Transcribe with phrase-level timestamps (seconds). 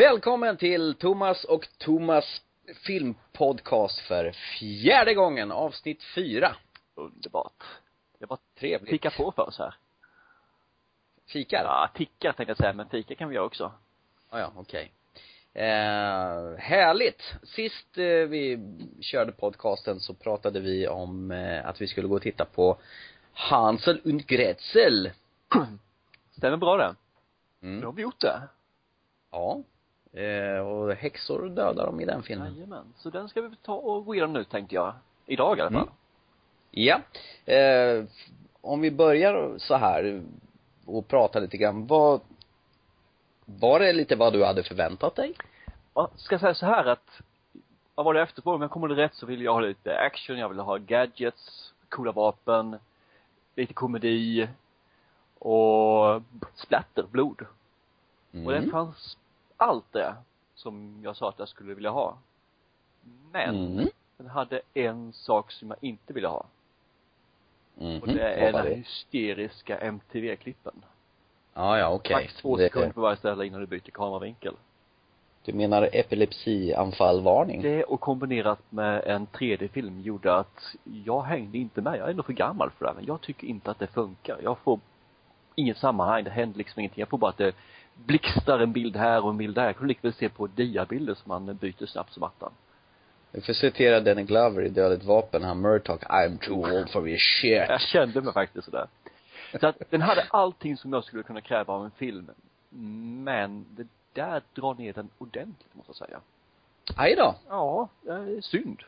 [0.00, 2.42] Välkommen till Thomas och Thomas
[2.86, 6.56] filmpodcast för fjärde gången, avsnitt fyra.
[6.94, 7.62] Underbart.
[8.18, 8.90] Det var Trevligt.
[8.90, 9.74] ticka på för oss här.
[11.26, 11.64] Fikar?
[11.64, 13.72] Ja, ticka tänkte jag säga, men fika kan vi göra också.
[14.30, 14.92] Ah, ja, okej.
[15.54, 17.34] Eh, härligt.
[17.42, 18.58] Sist eh, vi
[19.00, 22.78] körde podcasten så pratade vi om eh, att vi skulle gå och titta på
[23.32, 25.10] Hansel und Gretel.
[26.36, 26.94] Stämmer bra det.
[27.60, 27.84] Nu Mm.
[27.84, 28.42] har vi gjort det.
[29.30, 29.62] Ja.
[30.12, 32.54] Eh, och häxor dödar de i den filmen.
[32.54, 32.84] Jajamän.
[32.96, 34.94] Så den ska vi ta och gå igenom nu tänkte jag.
[35.26, 35.80] Idag i alla fall.
[35.80, 35.94] Mm.
[36.70, 37.00] Ja.
[37.54, 38.04] Eh,
[38.60, 40.22] om vi börjar så här
[40.86, 42.20] och pratar lite grann, vad
[43.44, 45.34] var det lite vad du hade förväntat dig?
[45.94, 47.20] Ja, ska jag säga så här att
[47.94, 48.54] vad var det efterfrågan?
[48.54, 52.12] Om jag kommer rätt så ville jag ha lite action, jag ville ha gadgets, coola
[52.12, 52.76] vapen,
[53.54, 54.48] lite komedi
[55.38, 56.22] och
[56.54, 57.46] splatter, blod.
[58.32, 58.46] Mm.
[58.46, 59.16] Och det fanns
[59.60, 60.14] allt det
[60.54, 62.16] som jag sa att jag skulle vilja ha.
[63.32, 63.88] Men Mm.
[64.16, 66.46] den hade en sak som jag inte ville ha.
[67.74, 67.98] Mhm.
[68.00, 68.74] Och det är den det?
[68.74, 70.74] hysteriska MTV-klippen.
[71.54, 72.14] Ja, ja, okej.
[72.16, 74.54] Max två Det- sekunder på varje ställe innan du byter kameravinkel.
[75.44, 77.62] Du menar epilepsianfallvarning?
[77.62, 81.98] Det och kombinerat med en 3D-film gjorde att jag hängde inte med.
[81.98, 84.38] Jag är ändå för gammal för det här, men jag tycker inte att det funkar.
[84.42, 84.80] Jag får
[85.54, 87.00] inget sammanhang, det händer liksom ingenting.
[87.00, 87.54] Jag får bara att det
[88.06, 89.66] blixtrar en bild här och en bild där.
[89.66, 92.52] Jag kunde lika väl se på diabilder som man byter snabbt som attan.
[93.32, 97.20] Vi får citera Danny Glover i Dödligt vapen, han Murdoch, I'm too old for this
[97.40, 97.68] shit.
[97.68, 98.86] Jag kände mig faktiskt sådär.
[99.60, 102.30] Så att den hade allting som jag skulle kunna kräva av en film.
[103.24, 106.20] Men det där drar ner den ordentligt måste jag säga.
[106.96, 107.34] Aj då.
[107.48, 108.82] Ja, det är synd.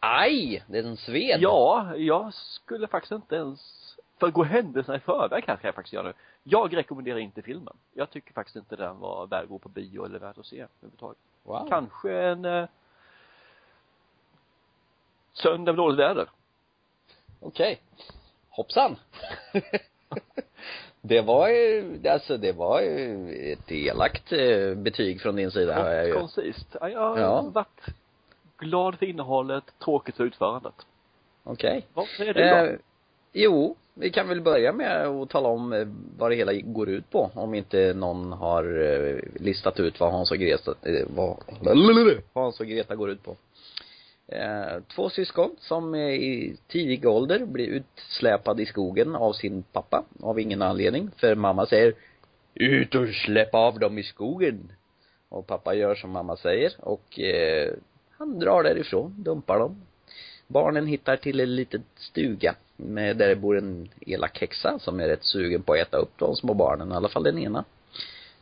[0.00, 0.64] Aj!
[0.66, 1.40] Det är en sved.
[1.40, 3.60] Ja, jag skulle faktiskt inte ens,
[4.20, 6.12] för att gå händelserna i förväg kanske jag faktiskt gör nu.
[6.48, 7.76] Jag rekommenderar inte filmen.
[7.94, 10.56] Jag tycker faktiskt inte den var värd att gå på bio eller värd att se
[10.56, 11.18] överhuvudtaget.
[11.42, 11.66] Wow.
[11.68, 12.68] Kanske en eh,
[15.32, 16.28] söndag med dåligt väder.
[17.40, 17.80] Okej.
[18.48, 18.96] Hoppsan.
[21.00, 25.92] det var ju, alltså det var ju ett elakt eh, betyg från din sida hör
[25.94, 26.12] jag ju.
[26.14, 26.76] Koncist.
[26.80, 27.42] Ja, jag har Ja.
[27.42, 27.80] varit
[28.58, 30.86] glad för innehållet, tråkigt för utförandet.
[31.44, 31.86] Okej.
[31.94, 32.46] Vad säger du då?
[32.56, 32.78] Eh,
[33.36, 35.86] jo, vi kan väl börja med att tala om eh,
[36.18, 37.30] vad det hela går ut på.
[37.34, 41.36] Om inte någon har eh, listat ut vad Hans och Greta, eh, vad
[42.32, 43.36] Hans och Greta går ut på.
[44.28, 50.40] Eh, två syskon som i tidig ålder blir utsläpade i skogen av sin pappa av
[50.40, 51.10] ingen anledning.
[51.16, 51.94] För mamma säger
[52.54, 54.72] ut och släpp av dem i skogen.
[55.28, 57.72] Och pappa gör som mamma säger och eh,
[58.10, 59.82] han drar därifrån, dumpar dem.
[60.46, 65.08] Barnen hittar till en liten stuga med, där det bor en elak häxa som är
[65.08, 67.64] rätt sugen på att äta upp de små barnen, i alla fall den ena.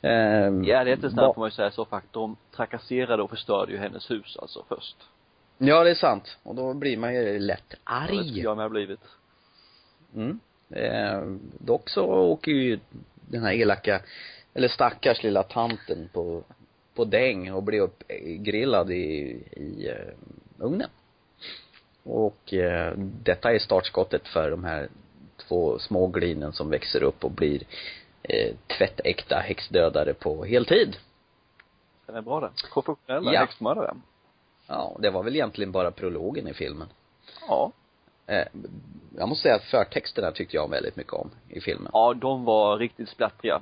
[0.03, 2.13] Ehm, Ja, det är inte snabbt ba- får man ju säga så faktiskt.
[2.15, 4.97] De trakasserade och förstörde ju hennes hus alltså först.
[5.59, 6.39] Ja, det är sant.
[6.43, 8.19] Och då blir man ju lätt Det arg.
[8.29, 9.01] skulle jag med blivit.
[10.15, 10.41] Mm.
[10.71, 11.23] Eh,
[11.59, 12.79] dock så åker ju
[13.29, 14.01] den här elaka,
[14.55, 16.43] eller stackars lilla tanten på,
[16.95, 18.95] på däng och blir uppgrillad i,
[19.57, 20.15] i eh,
[20.59, 20.89] ugnen.
[22.05, 24.89] Och eh, detta är startskottet för de här
[25.37, 27.63] två små glinen som växer upp och blir
[28.23, 30.97] eh, tvättäkta häxdödare på heltid.
[32.07, 32.51] Den är bra den.
[32.73, 33.41] Professionella Ja.
[33.41, 33.95] häxmördare.
[34.67, 36.89] Ja, det var väl egentligen bara prologen i filmen.
[37.49, 37.73] Ja.
[38.27, 38.47] Eh,
[39.19, 41.91] jag måste säga att förtexterna tyckte jag väldigt mycket om i filmen.
[41.93, 43.61] Ja, de var riktigt splattriga.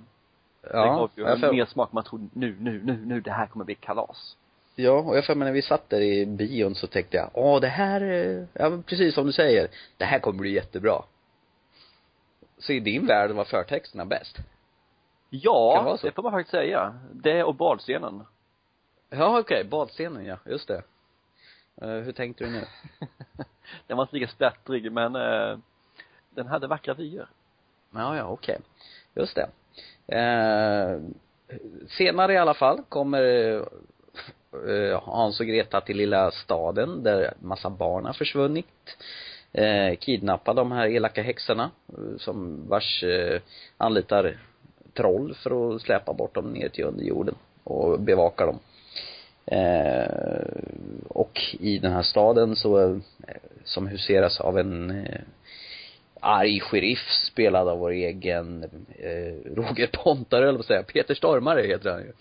[0.62, 1.92] det gav ju en för- mer smak.
[1.92, 4.36] Man trodde nu, nu, nu, nu, det här kommer bli kalas.
[4.74, 7.60] Ja, och jag för mig när vi satt där i bion så tänkte jag, åh
[7.60, 11.02] det här, eh, ja precis som du säger, det här kommer bli jättebra.
[12.58, 14.36] Så i din värld var förtexterna bäst?
[14.36, 16.06] Det Ja, så?
[16.06, 16.98] det får man faktiskt säga.
[17.12, 18.24] Det och badscenen.
[19.10, 20.82] Ja, okej, badscenen ja, just det.
[21.82, 22.64] Eh, hur tänkte du nu?
[23.86, 25.58] den var inte lika splattrig, men eh,
[26.30, 27.26] den hade vackra vyer.
[27.94, 28.58] Ja, ja, okej.
[29.14, 29.48] Just det.
[30.16, 31.00] Eh,
[31.88, 33.64] senare i alla fall kommer
[34.68, 38.96] eh, Hans och Greta till lilla staden där massa barn har försvunnit.
[39.52, 43.40] Eh, kidnappa de här elaka häxorna eh, som vars eh,
[43.76, 44.36] anlitar
[44.94, 47.34] troll för att släpa bort dem ner till underjorden
[47.64, 48.58] och bevaka dem.
[49.46, 50.06] Eh,
[51.08, 52.96] och i den här staden så, eh,
[53.64, 55.20] som huseras av en eh,
[56.20, 58.62] arg sheriff spelad av vår egen
[58.98, 62.12] eh, Roger Pontare eller vad säga, Peter Stormare heter han ju.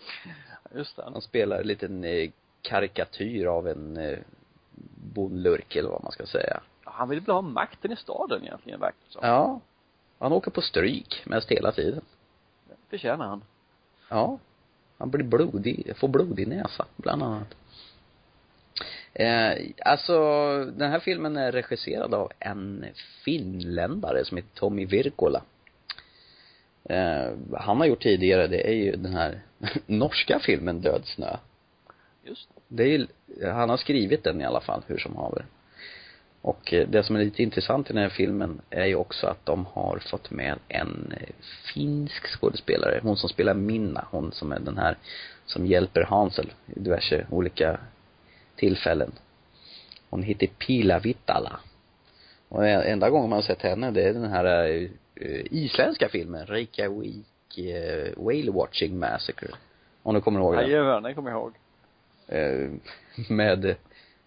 [0.75, 1.03] Just det.
[1.03, 2.29] Han spelar en liten eh,
[2.62, 4.18] karikatyr av en eh,
[5.13, 6.62] bondlurk eller vad man ska säga.
[6.83, 9.27] Han ville väl ha makten i staden egentligen, verkar det som.
[9.27, 9.59] Ja.
[10.19, 12.01] Han åker på stryk mest hela tiden.
[12.68, 13.44] Det förtjänar han.
[14.09, 14.39] Ja.
[14.97, 17.56] Han blir blodig, får blodig näsa, bland annat.
[19.13, 19.53] Eh,
[19.85, 20.15] alltså,
[20.65, 22.85] den här filmen är regisserad av en
[23.25, 25.41] finländare som heter Tommy Virkola.
[26.83, 29.41] Eh, han har gjort tidigare, det är ju den här
[29.86, 31.38] norska filmen Död snö.
[32.24, 33.08] Just Det är
[33.52, 35.46] han har skrivit den i alla fall, hur som haver.
[36.42, 39.46] Och eh, det som är lite intressant i den här filmen är ju också att
[39.46, 41.30] de har fått med en eh,
[41.74, 43.00] finsk skådespelare.
[43.04, 44.98] Hon som spelar Minna, hon som är den här
[45.46, 47.80] som hjälper Hansel i diverse olika
[48.56, 49.12] tillfällen.
[50.10, 51.60] Hon heter Pila Vittala.
[52.50, 54.46] Och en- enda gången man har sett henne, det är den här
[55.16, 57.25] eh, isländska filmen, Reykjavik
[57.59, 59.50] eh, Whale Watching Massacre.
[60.03, 60.69] Om du kommer ihåg den?
[60.69, 61.53] Jajamän, det kommer jag ihåg.
[62.27, 62.69] eh,
[63.30, 63.75] med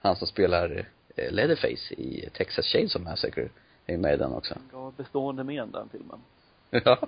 [0.00, 0.86] han som spelar
[1.16, 3.48] eh, Leatherface i Texas Chainsaw Massacre
[3.86, 4.54] är med i den också.
[4.72, 6.18] Gav bestående men den filmen.
[6.84, 6.98] Ja,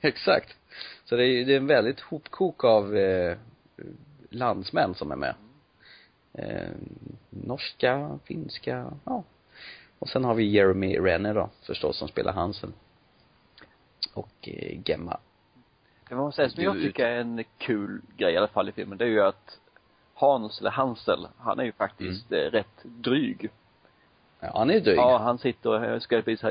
[0.00, 0.56] exakt.
[1.04, 3.36] Så det är, det är en väldigt hopkok av eh,
[4.30, 5.34] landsmän som är med.
[6.32, 6.70] Eh,
[7.30, 9.24] norska, finska, ja.
[9.98, 12.72] Och sen har vi Jeremy Renner då, förstås, som spelar Hansen.
[14.14, 15.18] Och eh, Gemma.
[16.08, 18.98] Det man säga, som jag tycker är en kul grej i alla fall i filmen,
[18.98, 19.58] det är ju att
[20.14, 23.50] Hans, eller Hansel, han är ju faktiskt eh, rätt dryg.
[24.40, 24.96] Ja, han är dryg.
[24.96, 26.50] Ja, han sitter och ska visa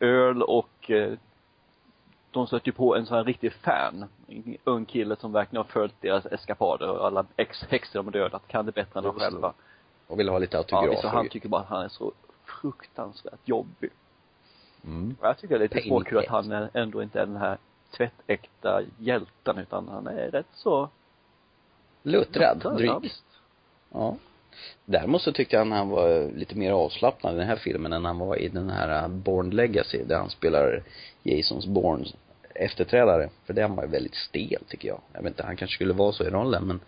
[0.00, 1.12] öl och eh,
[2.30, 4.04] de stöter ju på en sån här riktig fan.
[4.28, 8.48] En ung kille som verkligen har följt deras eskapader och alla ex-häxor de har dödat,
[8.48, 9.52] kan det bättre än de själva.
[10.06, 10.90] Och vill ha lite Ja, autografer.
[10.90, 12.12] visst, och han tycker bara att han är så
[12.44, 13.90] fruktansvärt jobbig.
[14.84, 15.16] mm.
[15.20, 17.58] Och jag tycker det är lite småkul att han ändå inte är den här
[17.98, 20.88] tvättäkta hjälten utan han är rätt så
[22.02, 22.92] Luttrad, Ja, dryg.
[23.02, 23.24] visst.
[23.92, 24.16] Ja.
[24.84, 28.18] Däremot så tyckte jag han var lite mer avslappnad i den här filmen än han
[28.18, 30.82] var i den här uh, Born Legacy där han spelar
[31.22, 32.04] Jasons Bourne
[32.54, 33.28] efterträdare.
[33.44, 35.00] För den var ju väldigt stel tycker jag.
[35.12, 36.80] Jag vet inte, han kanske skulle vara så i rollen men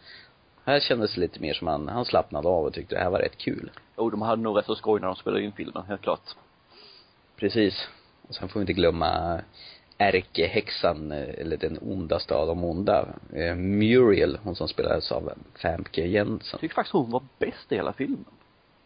[0.65, 3.19] här kändes det lite mer som han, han slappnade av och tyckte det här var
[3.19, 3.71] rätt kul.
[3.97, 6.21] Jo, de hade nog rätt så skoj när de spelade in filmen, helt klart.
[7.37, 7.89] Precis.
[8.29, 9.41] Och sen får vi inte glömma
[10.01, 15.33] ärkehäxan, eh, eller den ondaste av de onda, eh, Muriel, hon som spelades av
[15.63, 16.49] Famke Jensen.
[16.53, 18.25] Jag tycker faktiskt hon var bäst i hela filmen.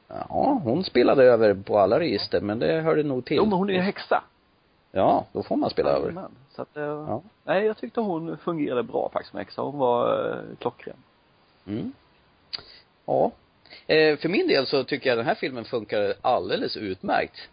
[0.08, 3.36] Ja, hon spelade över på alla register, men det hörde nog till.
[3.36, 4.24] Jo, men hon är ju häxa.
[4.92, 6.06] Ja, då får man spela över.
[6.08, 6.30] Jajamän.
[6.50, 7.22] Så att, eh, Ja.
[7.44, 9.62] nej, jag tyckte hon fungerade bra faktiskt som häxa.
[9.62, 10.96] Hon var eh, klockren.
[11.66, 11.92] Mm.
[13.06, 13.30] Ja.
[13.86, 17.48] Eh, för min del så tycker jag den här filmen funkar alldeles utmärkt.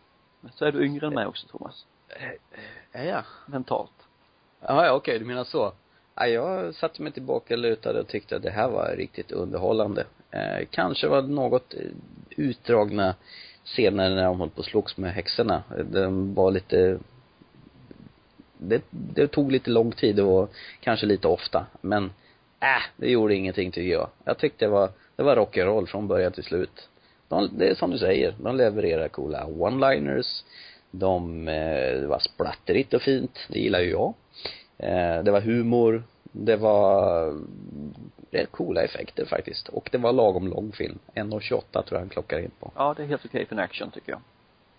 [0.53, 1.85] Så är du yngre än mig också, Thomas.
[2.91, 3.23] Är jag?
[3.45, 3.91] Mentalt.
[4.61, 5.73] Ja, ja okej, du menar så.
[6.15, 10.05] Ja, jag satte mig tillbaka lutad och tyckte att det här var riktigt underhållande.
[10.31, 11.79] Eh, kanske var det något eh,
[12.29, 13.15] utdragna
[13.63, 15.63] scener när de höll på och slogs med häxorna.
[15.91, 16.99] Den var lite
[18.57, 21.65] det, det tog lite lång tid och kanske lite ofta.
[21.81, 22.03] Men,
[22.59, 24.09] äh, det gjorde ingenting tycker jag.
[24.23, 26.89] Jag tyckte det var, det var rock'n'roll från början till slut.
[27.27, 30.43] De, det är som du säger, de levererar coola one-liners.
[30.91, 34.13] De, eh, det var splatterigt och fint, det gillar ju jag.
[34.77, 36.03] Eh, det var humor.
[36.31, 37.33] Det var
[38.31, 39.67] rätt coola effekter faktiskt.
[39.67, 40.99] Och det var lagom lång film.
[41.13, 42.71] 1.28 tror jag han klockar in på.
[42.75, 44.21] Ja, det är helt okej för en action tycker jag.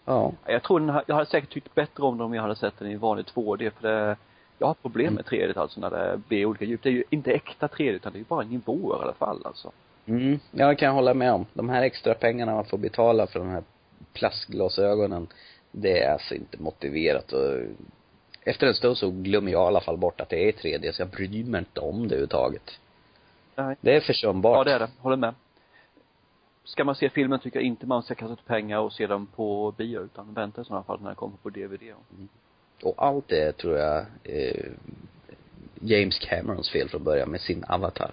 [0.05, 0.33] Ja.
[0.47, 2.79] Jag tror den här, jag hade säkert tyckt bättre om den om jag hade sett
[2.79, 4.17] den i vanlig 2D för det,
[4.59, 6.83] jag har problem med 3D alltså när det blir olika djup.
[6.83, 9.43] Det är ju inte äkta 3D utan det är ju bara nivåer i alla fall
[9.45, 9.73] alltså.
[10.07, 11.47] Mm, ja, det kan jag hålla med om.
[11.53, 13.63] De här extra pengarna man får betala för de här
[14.13, 15.27] plastglasögonen,
[15.73, 17.61] det är alltså inte motiverat och
[18.45, 21.03] efter en stund så glömmer jag i alla fall bort att det är 3D, så
[21.03, 22.79] jag bryr mig inte om det överhuvudtaget.
[23.55, 23.77] Nej.
[23.81, 24.57] Det är försumbart.
[24.57, 24.91] Ja, det är det.
[24.99, 25.35] Håller med.
[26.65, 29.27] Ska man se filmen tycker jag inte man ska kasta ut pengar och se den
[29.27, 31.95] på bio utan vänta i sådana fall när den kommer på DVD.
[32.83, 34.67] Och allt det tror jag eh,
[35.81, 38.11] James Camerons fel från början med sin Avatar.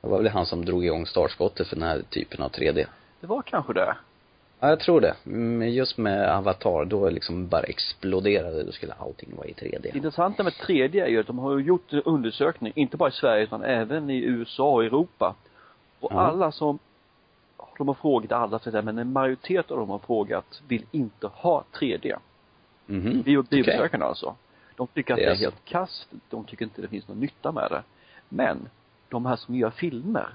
[0.00, 2.86] Det var väl han som drog igång startskottet för den här typen av 3D.
[3.20, 3.96] Det var kanske det.
[4.64, 5.14] Ja, jag tror det.
[5.68, 9.78] Just med Avatar, då liksom bara exploderade, då skulle allting vara i 3D.
[9.82, 13.12] Det intressanta med 3D är ju att de har gjort en undersökning, inte bara i
[13.12, 15.34] Sverige utan även i USA och Europa.
[16.00, 16.20] Och Ja.
[16.20, 16.78] alla som,
[17.78, 21.64] de har frågat alla säga, men en majoritet av dem har frågat vill inte ha
[21.72, 22.16] 3D.
[22.86, 23.22] Mhm.
[23.22, 24.34] Bio, biobesökarna alltså.
[24.76, 25.42] De tycker att Det det är är så.
[25.42, 27.82] helt kast, de tycker inte det finns någon nytta med det.
[28.28, 28.68] Men,
[29.08, 30.28] de här som gör filmer,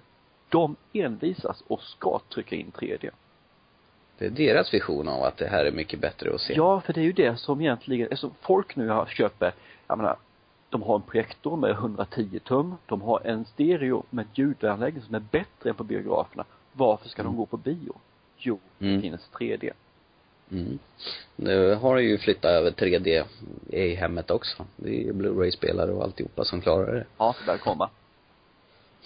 [0.50, 3.10] de envisas och ska trycka in 3D.
[4.20, 6.54] Det är deras vision av att det här är mycket bättre att se.
[6.54, 9.54] Ja, för det är ju det som egentligen, alltså folk nu har köper,
[9.88, 10.16] jag menar,
[10.70, 15.20] de har en projektor med 110 tum, de har en stereo med ljudanläggning som är
[15.32, 16.46] bättre än på biograferna.
[16.74, 17.96] Varför ska de gå på bio?
[18.38, 18.96] Jo, Mm.
[18.96, 19.72] det finns 3D.
[20.52, 20.80] Mm.
[21.36, 23.24] Nu har de ju flyttat över 3D
[23.70, 24.66] i hemmet också.
[24.76, 27.06] Det är Blu-ray-spelare och alltihopa som klarar det.
[27.18, 27.90] Ja, det börjar komma.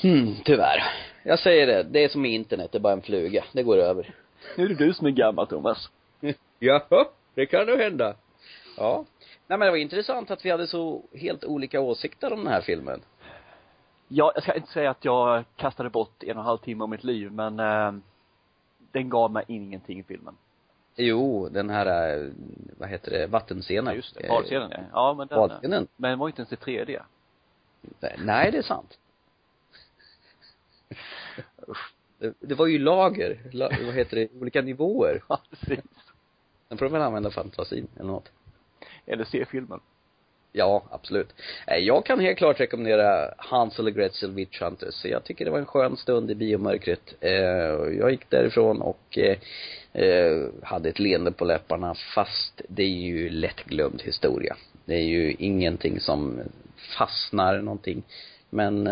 [0.02, 0.84] Hmm, tyvärr.
[1.24, 3.44] Jag säger det, det är som internet, det är bara en fluga.
[3.52, 4.14] Det går över.
[4.58, 5.90] Nu är det du som är gammal, Thomas.
[6.60, 8.16] Ja, det kan nog hända.
[8.78, 9.06] Ja.
[9.48, 12.62] Nej men det var intressant att vi hade så helt olika åsikter om den här
[12.62, 13.02] filmen.
[14.08, 16.90] Ja, jag ska inte säga att jag kastade bort en och en halv timme av
[16.90, 17.94] mitt liv, men eh,
[18.92, 20.38] den gav mig ingenting, filmen.
[20.96, 22.32] Jo, den här, eh,
[22.78, 23.86] vad heter det, vattenscenen.
[23.86, 24.28] Ja, just det.
[24.28, 24.80] Badscenen, ja.
[24.92, 25.88] Ja, men den, Badscenen.
[25.96, 27.02] men den var ju inte ens i 3D.
[28.18, 28.98] Nej, det är sant.
[30.88, 31.74] Det,
[32.40, 35.24] det var ju lager, la, vad heter det, olika nivåer.
[35.30, 35.86] Ja, precis.
[36.70, 38.32] Sen får de väl använda fantasin eller något.
[39.06, 39.80] Eller se filmen.
[40.56, 41.34] Ja, absolut.
[41.68, 44.94] Eh, Jag kan helt klart rekommendera Hansel och Gretel Witch Hunters.
[44.94, 47.16] Så Jag tycker det var en skön stund i biomörkret.
[47.20, 47.32] Eh,
[48.00, 54.02] Jag gick därifrån och eh, hade ett leende på läpparna fast det är ju lättglömd
[54.02, 54.56] historia.
[54.86, 56.40] Det är ju ingenting som
[56.98, 58.04] fastnar någonting.
[58.50, 58.88] Men,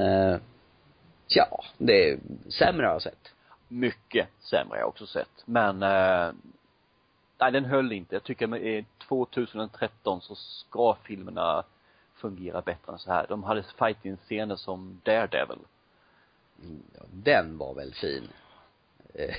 [1.37, 2.19] eh, ja, det är
[2.49, 3.33] sämre har jag sett.
[3.67, 5.43] Mycket sämre har jag också sett.
[5.45, 6.31] Men, eh,
[7.37, 8.15] nej den höll inte.
[8.15, 11.63] Jag tycker med 2013 så ska filmerna
[12.15, 13.25] fungera bättre än så här.
[13.29, 15.59] De hade fighting-scener som Daredevil.
[16.97, 18.27] Ja, Den var väl fin.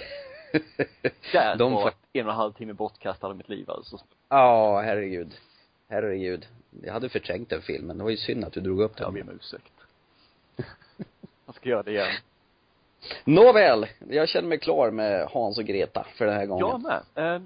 [1.32, 3.98] Där De var en och en halv timme bortkastad av mitt liv alltså.
[4.28, 5.34] Ja, herregud.
[5.88, 6.46] Herregud.
[6.82, 7.98] Jag hade förträngt den filmen.
[7.98, 9.04] Det var ju synd att du drog upp den.
[9.04, 9.72] Jag ber om ursäkt.
[11.52, 12.14] jag ska göra det igen.
[13.24, 16.66] Nåväl, jag känner mig klar med Hans och Greta för den här gången.
[16.66, 16.82] Jag
[17.14, 17.34] med.
[17.34, 17.42] Eh,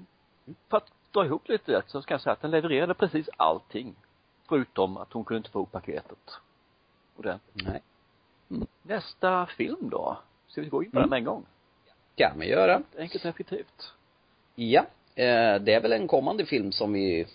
[0.69, 3.95] för att dra ihop lite så ska jag säga att den levererade precis allting.
[4.49, 6.31] Förutom att hon kunde inte få ihop paketet.
[7.15, 7.39] Och det.
[7.53, 7.81] Nej.
[8.81, 10.17] Nästa film då?
[10.47, 11.01] Ska vi gå in på Mm.
[11.03, 11.45] den med en gång?
[12.15, 12.81] Kan vi göra.
[12.97, 13.93] Enkelt och effektivt.
[14.55, 14.81] Ja.
[15.15, 17.27] Eh, det är väl en kommande film som vi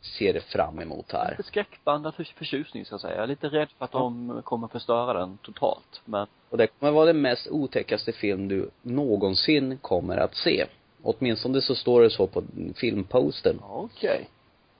[0.00, 1.30] ser fram emot här.
[1.30, 3.14] Lite skräckblandad för, förtjusning så att säga.
[3.14, 3.98] Jag är lite rädd för att Ja.
[3.98, 6.00] de kommer förstöra den totalt.
[6.04, 10.66] Men Och det kommer vara den mest otäckaste film du någonsin kommer att se.
[11.02, 12.42] Åtminstone så står det så på
[12.76, 13.58] filmpostern.
[13.62, 14.28] okej.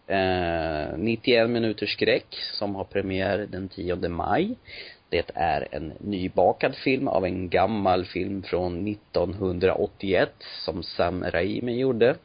[0.07, 4.57] Eh, 91 minuters skräck som har premiär den 10 maj.
[5.11, 10.33] Det är en nybakad film av en gammal film från 1981
[10.65, 12.17] som Sam Raimi gjorde.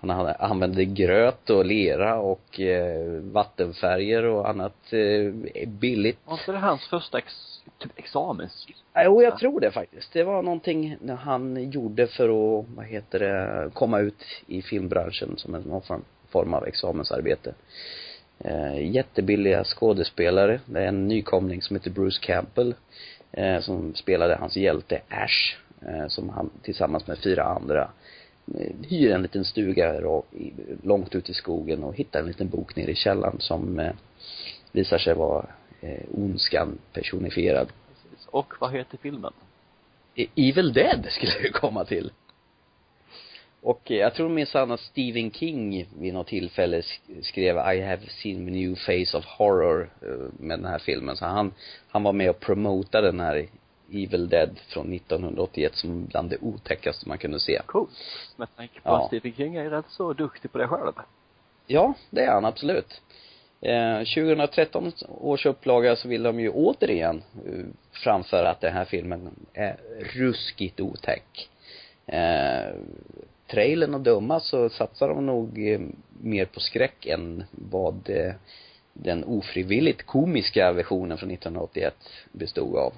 [0.00, 6.18] Han använde gröt och lera och eh, vattenfärger och annat eh, billigt.
[6.24, 7.32] Var inte det hans första ex,
[7.78, 8.66] typ examens?
[9.04, 10.12] Jo, jag tror det faktiskt.
[10.12, 15.54] Det var någonting han gjorde för att, vad heter det, komma ut i filmbranschen som
[15.54, 17.54] en någon form av examensarbete.
[18.44, 20.60] Eh, jättebilliga skådespelare.
[20.66, 22.74] Det är en nykomling som heter Bruce Campbell,
[23.32, 25.56] eh, som spelade hans hjälte Ash,
[25.86, 27.90] eh, som han tillsammans med fyra andra
[28.58, 30.00] eh, hyr en liten stuga
[30.82, 33.92] långt ut i skogen och hittar en liten bok nere i källaren som eh,
[34.72, 35.46] visar sig vara
[35.80, 37.68] eh, ondskan personifierad.
[37.88, 38.26] Precis.
[38.30, 39.32] Och vad heter filmen?
[40.14, 42.12] E- Evil Dead skulle jag komma till.
[43.62, 48.02] Och eh, jag tror minsann att Stephen King vid något tillfälle sk- skrev I have
[48.22, 51.16] seen a new face of horror eh, med den här filmen.
[51.16, 51.54] Så han,
[51.88, 53.46] han var med och promotade den här
[53.92, 57.60] Evil Dead från 1981 som bland det otäckaste man kunde se.
[57.66, 57.90] Coolt.
[58.36, 59.00] Med tanke på Ja.
[59.00, 60.92] att Stephen King är rätt så duktig på det själv.
[61.66, 63.00] Ja, det är han absolut.
[63.60, 69.30] Eh, 2013 års upplaga så vill de ju återigen eh, framföra att den här filmen
[69.52, 69.76] är
[70.14, 71.48] ruskigt otäck.
[72.06, 72.74] Eh,
[73.52, 75.80] trailern och döma så satsar de nog eh,
[76.20, 78.34] mer på skräck än vad eh,
[78.92, 81.94] den ofrivilligt komiska versionen från 1981
[82.32, 82.92] bestod av.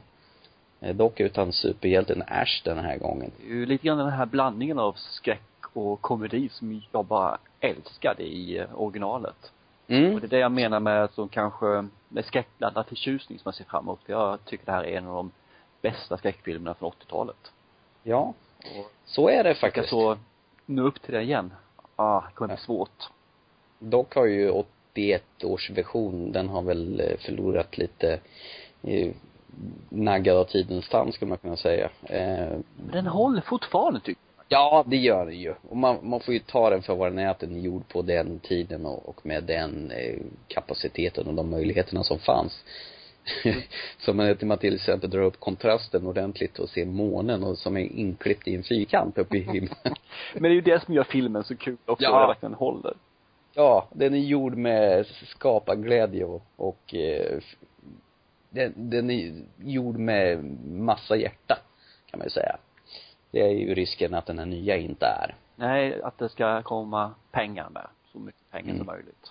[0.80, 3.30] Eh, dock utan superhjälten Ash den här gången.
[3.66, 5.40] Lite grann den här blandningen av skräck
[5.73, 9.52] och komedi som jag bara älskade i originalet.
[9.88, 10.14] Mm.
[10.14, 13.64] Och det är det jag menar med som kanske, med skräckblandad förtjusning som jag ser
[13.64, 14.00] fram emot.
[14.06, 15.30] För jag tycker det här är en av de
[15.82, 17.52] bästa skräckfilmerna från 80-talet.
[18.02, 19.88] Ja, Och så är det faktiskt.
[19.88, 20.18] så
[20.66, 21.52] nå upp till det igen.
[21.97, 23.11] Ah, det kommer bli svårt.
[23.78, 28.21] Dock har ju 81 års version, den har väl eh, förlorat lite
[28.83, 29.12] eh,
[29.88, 31.90] naggad av tidens tand skulle man kunna säga.
[32.02, 35.54] Eh, Men den håller fortfarande tycker ja, det gör den ju.
[35.68, 37.88] Och man, man får ju ta den för vad den är, att den är gjord
[37.88, 40.18] på den tiden och, och med den eh,
[40.49, 42.64] kapaciteten och de möjligheterna som fanns.
[43.98, 47.80] så man, man till exempel drar upp kontrasten ordentligt och ser månen och som är
[47.92, 49.74] inklippt i en fyrkant uppe i himlen.
[50.34, 52.20] Men det är ju det som gör filmen så kul också, Ja.
[52.20, 52.94] det verkligen håller.
[53.54, 57.38] Ja, den är gjord med skaparglädje och, och eh,
[58.50, 61.58] den, den är gjord med massa hjärta,
[62.10, 62.56] kan man ju säga.
[63.30, 65.34] Det är ju risken att den här nya inte är.
[65.56, 67.86] Nej, att det ska komma pengar med.
[68.12, 68.76] Så mycket pengar Mm.
[68.78, 69.30] som möjligt.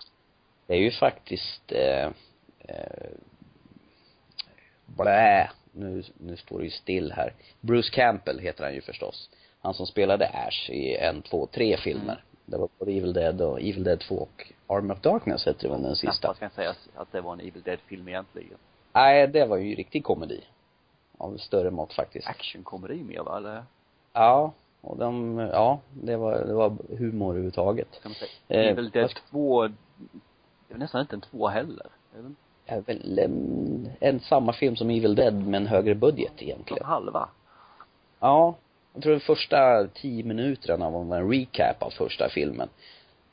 [0.66, 2.04] Det är ju faktiskt, eh,
[2.58, 3.08] eh,
[4.96, 7.32] blä, nu, nu står det ju still här.
[7.60, 9.30] Bruce Campbell heter han ju förstås.
[9.62, 12.02] Han som spelade Ash i en, två, tre filmer.
[12.12, 12.16] Mm.
[12.46, 15.72] Det var både Evil Dead och Evil Dead 2 och Arm of Darkness hette det
[15.72, 16.12] väl den sista.
[16.12, 18.58] Knappast kan säga att det var en Evil Dead-film egentligen.
[18.92, 20.44] Nej, det var ju riktig komedi.
[21.18, 22.26] Av större mått faktiskt.
[22.28, 23.64] Actionkomedi mer va, eller?
[24.12, 24.52] Ja.
[24.80, 27.88] Och de, ja, det var, det var humor överhuvudtaget.
[28.02, 28.30] Kan man säga.
[28.64, 29.68] Eh, Evil Dead vad ska- 2,
[30.68, 31.86] det är nästan inte en två heller.
[32.12, 32.34] Det är väl
[32.66, 36.84] är väl en, en samma film som Evil Dead med en högre budget som egentligen.
[36.84, 37.28] halva.
[38.20, 38.54] Ja.
[38.94, 42.68] Jag tror de första tio minuterna var en recap av första filmen.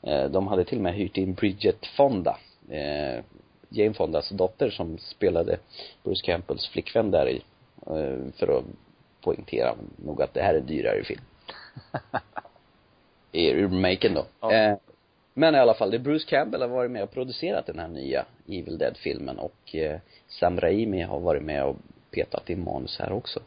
[0.02, 3.24] Eh, De hade till och med hyrt in Bridget Fonda, eh,
[3.68, 5.58] Jane Fondas dotter som spelade
[6.04, 7.42] Bruce Campbells flickvän där i,
[7.86, 8.64] eh, för att
[9.20, 11.20] poängtera nog att det här är en dyrare film.
[13.32, 14.24] I remaken då.
[14.40, 14.78] Ja.
[15.34, 17.78] Eh, men i alla fall, det är Bruce Campbell har varit med och producerat den
[17.78, 21.76] här nya Evil Dead-filmen och eh, Sam Raimi har varit med och
[22.10, 23.40] petat i manus här också.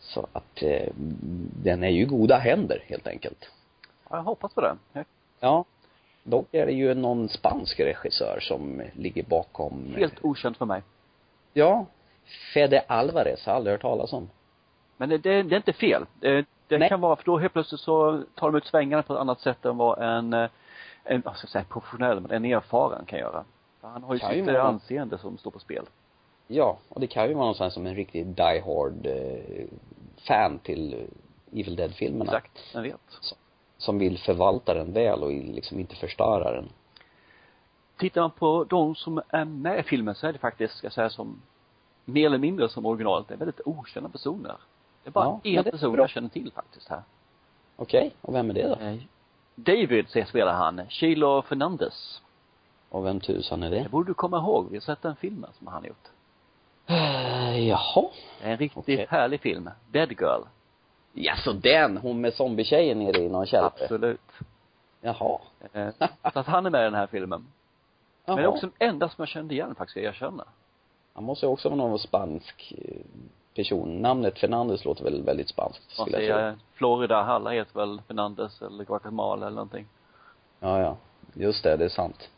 [0.00, 0.88] Så att eh,
[1.62, 3.50] den är ju goda händer helt enkelt.
[4.10, 5.04] Ja, jag hoppas på det.
[5.40, 5.64] Ja.
[6.22, 10.82] Dock är det ju någon spansk regissör som ligger bakom Helt okänt för mig.
[11.52, 11.86] Ja.
[12.54, 14.30] Fede Alvarez har aldrig hört talas om.
[14.96, 16.06] Men det, det, det är inte fel.
[16.20, 16.88] Det, det Nej.
[16.88, 19.64] kan vara, för då helt plötsligt så tar de ut svängarna på ett annat sätt
[19.64, 20.50] än vad en, eh,
[21.08, 23.44] en, vad ska jag säga, professionell, men en erfaren kan göra.
[23.80, 24.62] För han har ju sitt vara.
[24.62, 25.84] anseende som står på spel.
[26.46, 29.66] Ja, och det kan ju vara någonstans som en riktig die hard eh,
[30.28, 32.24] fan till eh, Evil Dead-filmerna.
[32.24, 33.00] Exakt, jag vet.
[33.76, 36.68] Som vill förvalta den väl och liksom inte förstöra den.
[37.98, 40.92] Tittar man på de som är med i filmen så är det faktiskt, ska jag
[40.92, 41.42] säga, som
[42.04, 44.56] mer eller mindre som originalet, det är väldigt okända personer.
[45.02, 46.02] Det är bara Ja, en person bra.
[46.02, 47.02] jag känner till faktiskt här.
[47.76, 48.98] Okej, och vem är det då?
[49.64, 52.22] David, spelar han, Chilo Fernandez.
[52.88, 53.82] Och vem tusan är det?
[53.82, 56.08] Det borde du komma ihåg, vi har sett den filmen som han gjort.
[56.86, 58.10] Eh, jaha.
[58.42, 59.06] En riktigt Okej.
[59.10, 59.70] härlig film.
[59.90, 60.42] Dead Girl.
[61.12, 63.72] Ja, så den, hon med zombietjejen nere i någon källare?
[63.80, 64.32] Absolut.
[65.00, 65.38] Jaha.
[65.72, 65.88] Eh,
[66.32, 67.46] så att han är med i den här filmen.
[68.24, 68.36] Jaha.
[68.36, 70.44] Men det är också den enda som jag kände igen faktiskt, jag erkänna.
[71.14, 73.00] Han måste ju också vara någon spansk eh,
[73.54, 74.02] person.
[74.02, 78.84] Namnet Fernandez låter väl väldigt spanskt, skulle jag säger Florida, alla heter väl Fernandez eller
[78.84, 79.86] Guatemala eller någonting.
[80.60, 80.96] Ja, ja.
[81.34, 82.28] Just det, det är sant.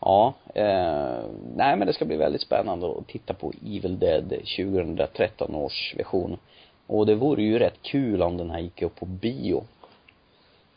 [0.00, 1.24] Ja, eh,
[1.56, 6.38] nej men det ska bli väldigt spännande att titta på Evil Dead 2013 års version.
[6.86, 9.64] Och det vore ju rätt kul om den här gick upp på bio.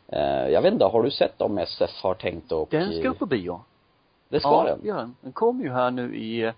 [0.08, 3.20] Eh, jag vet inte, har du sett om SF har tänkt och Den ska upp
[3.20, 3.62] på bio.
[4.30, 4.80] Det ska ja, den?
[4.84, 5.16] Ja, den.
[5.22, 6.54] Den kom ju här nu i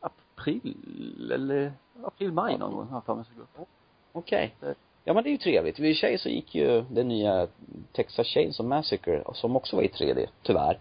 [0.00, 3.68] april, eller april, maj någon gång, har jag för mig ska gå upp.
[4.12, 4.54] Okej.
[4.60, 4.74] Det-
[5.06, 5.78] Ja men det är ju trevligt.
[5.78, 7.48] I sig så gick ju den nya
[7.92, 10.78] Texas Chainsaw Massacre, som också var i 3D, tyvärr,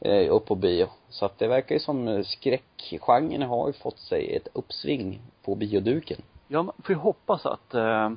[0.00, 0.86] eh, upp på bio.
[1.08, 6.22] Så att det verkar ju som skräckgenren har ju fått sig ett uppsving på bioduken.
[6.48, 8.10] Ja, man får ju hoppas att, eh,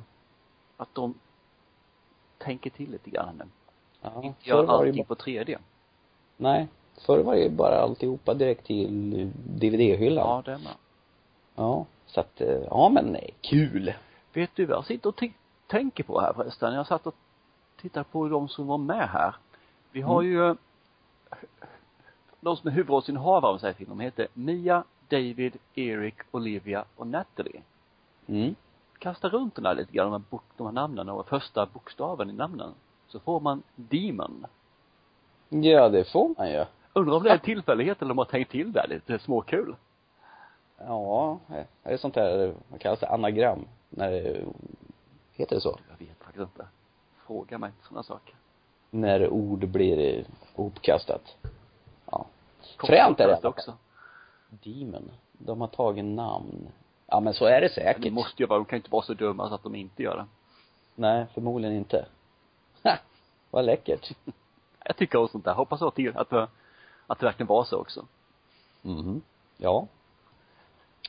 [0.76, 1.14] att de
[2.38, 3.42] tänker till lite grann.
[4.00, 5.58] Ja, Inte gör allting på 3D.
[6.36, 6.68] nej,
[7.06, 9.30] förr var det ju bara alltihopa direkt till
[9.60, 10.26] DVD-hyllan.
[10.28, 10.72] Ja, det med.
[11.54, 13.92] Ja, så att, eh, ja men kul.
[14.32, 15.22] Vet du vad jag sitter och
[15.66, 16.74] tänker på här förresten?
[16.74, 17.14] Jag satt och
[17.80, 19.34] tittade på de som var med här.
[19.92, 20.32] Vi har Mm.
[20.32, 20.56] ju
[22.40, 27.62] de som är huvudrollsinnehavare av sig filmen, de heter Mia, David, Eric, Olivia och Natalie.
[28.26, 28.54] Mm.
[28.98, 32.30] Kasta runt den där lite grann, de här, bok, de här namnen och första bokstaven
[32.30, 32.70] i namnen.
[33.08, 34.46] Så får man Demon.
[35.48, 36.64] Ja, det får man ju.
[36.92, 39.74] Undrar om det är en tillfällighet eller om de har tänkt till där lite småkul.
[40.78, 41.38] Ja,
[41.82, 43.66] är det sånt där, vad kallas det, anagram?
[43.88, 44.44] När det,
[45.32, 45.78] heter det så?
[45.90, 46.66] Jag vet faktiskt inte.
[47.26, 48.34] Fråga mig inte sådana saker.
[48.90, 51.36] När ord blir hopkastat.
[52.10, 52.26] Ja.
[52.78, 53.74] Fränt är det också.
[54.50, 55.10] Demon.
[55.32, 56.68] De har tagit namn.
[57.06, 58.02] Ja men så är det Men säkert.
[58.02, 60.16] det måste ju vara, de kan inte vara så dumma så att de inte gör
[60.16, 60.26] det.
[60.94, 62.06] Nej, förmodligen inte.
[62.82, 62.96] Ha,
[63.50, 64.10] vad läckert.
[64.84, 65.54] Jag tycker om sånt där.
[65.54, 66.48] Hoppas att det, att det,
[67.06, 68.06] att det verkligen var så också.
[68.82, 69.22] Mhm.
[69.56, 69.86] Ja.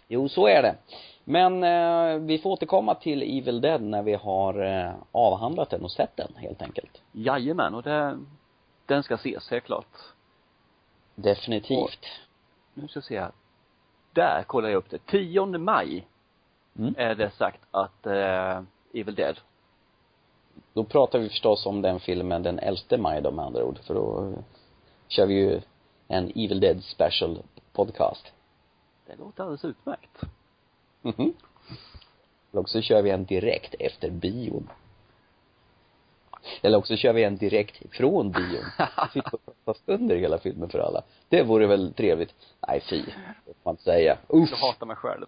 [0.07, 0.75] Jo, så är det.
[1.23, 5.91] Men eh, vi får återkomma till Evil Dead när vi har eh, avhandlat den och
[5.91, 7.01] sett den helt enkelt.
[7.11, 8.19] Jajamän, och det,
[8.85, 9.87] den ska ses, helt klart.
[11.15, 12.05] Definitivt.
[12.73, 13.31] Nu ska jag se här.
[14.13, 15.05] Där kollar jag upp det.
[15.05, 16.07] 10 maj
[16.79, 16.95] Mm.
[16.97, 18.61] är det sagt att eh,
[18.93, 19.39] Evil Dead.
[20.73, 23.93] Då pratar vi förstås om den filmen den 11 maj då med andra ord, för
[23.93, 24.43] då eh,
[25.07, 25.61] kör vi ju
[26.07, 27.39] en Evil Dead special
[27.73, 28.31] podcast.
[29.07, 30.21] Det låter alldeles utmärkt.
[31.01, 31.33] Mhm.
[32.51, 34.69] Eller också kör vi en direkt efter bion.
[36.61, 38.63] Eller också kör vi en direkt från bion.
[39.13, 41.03] Sitter och pratar under hela filmen för alla.
[41.29, 42.35] Det vore väl trevligt.
[42.67, 43.01] Nej fy,
[43.45, 44.17] det får man inte säga.
[44.27, 44.49] Uff.
[44.51, 45.25] Jag hatar mig själv.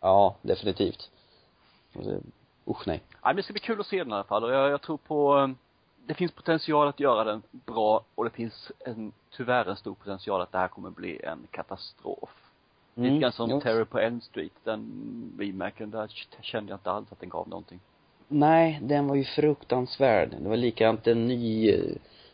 [0.00, 1.10] Ja, definitivt.
[2.66, 3.02] Usch nej.
[3.10, 4.82] Nej, men det ska bli kul att se den i alla fall och jag, jag
[4.82, 5.48] tror på eh,
[6.06, 10.40] det finns potential att göra den bra och det finns en, tyvärr en stor potential
[10.40, 12.47] att det här kommer bli en katastrof.
[12.98, 13.10] Mm.
[13.10, 13.60] Lite grann som jo.
[13.60, 16.08] Terror på Elm Street, den remaken, där
[16.40, 17.80] kände jag inte alls att den gav någonting.
[18.28, 20.36] Nej, den var ju fruktansvärd.
[20.40, 21.80] Det var likadant en ny eh,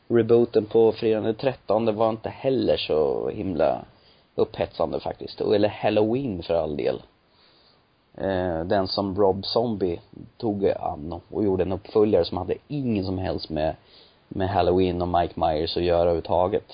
[0.09, 3.85] rebooten på fredagen den 13 det var inte heller så himla
[4.35, 5.41] upphetsande faktiskt.
[5.41, 7.03] Eller Halloween för all del.
[8.15, 10.01] Eh, den som Rob Zombie
[10.37, 13.77] tog an och gjorde en uppföljare som hade ingen som helst med,
[14.29, 16.73] med Halloween och Mike Myers att göra överhuvudtaget.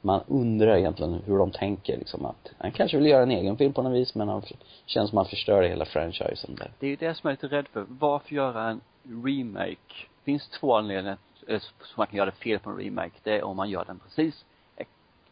[0.00, 3.72] Man undrar egentligen hur de tänker liksom att, han kanske vill göra en egen film
[3.72, 4.42] på något vis men han
[4.86, 6.70] känns som att han förstörde hela franchisen där.
[6.78, 7.84] Det är ju det som jag är lite rädd för.
[7.88, 8.80] Varför göra en
[9.24, 9.76] remake?
[10.18, 11.16] Det finns två anledningar
[11.48, 11.60] som
[11.96, 13.14] man kan göra fel på en remake.
[13.22, 14.44] Det är om man gör den precis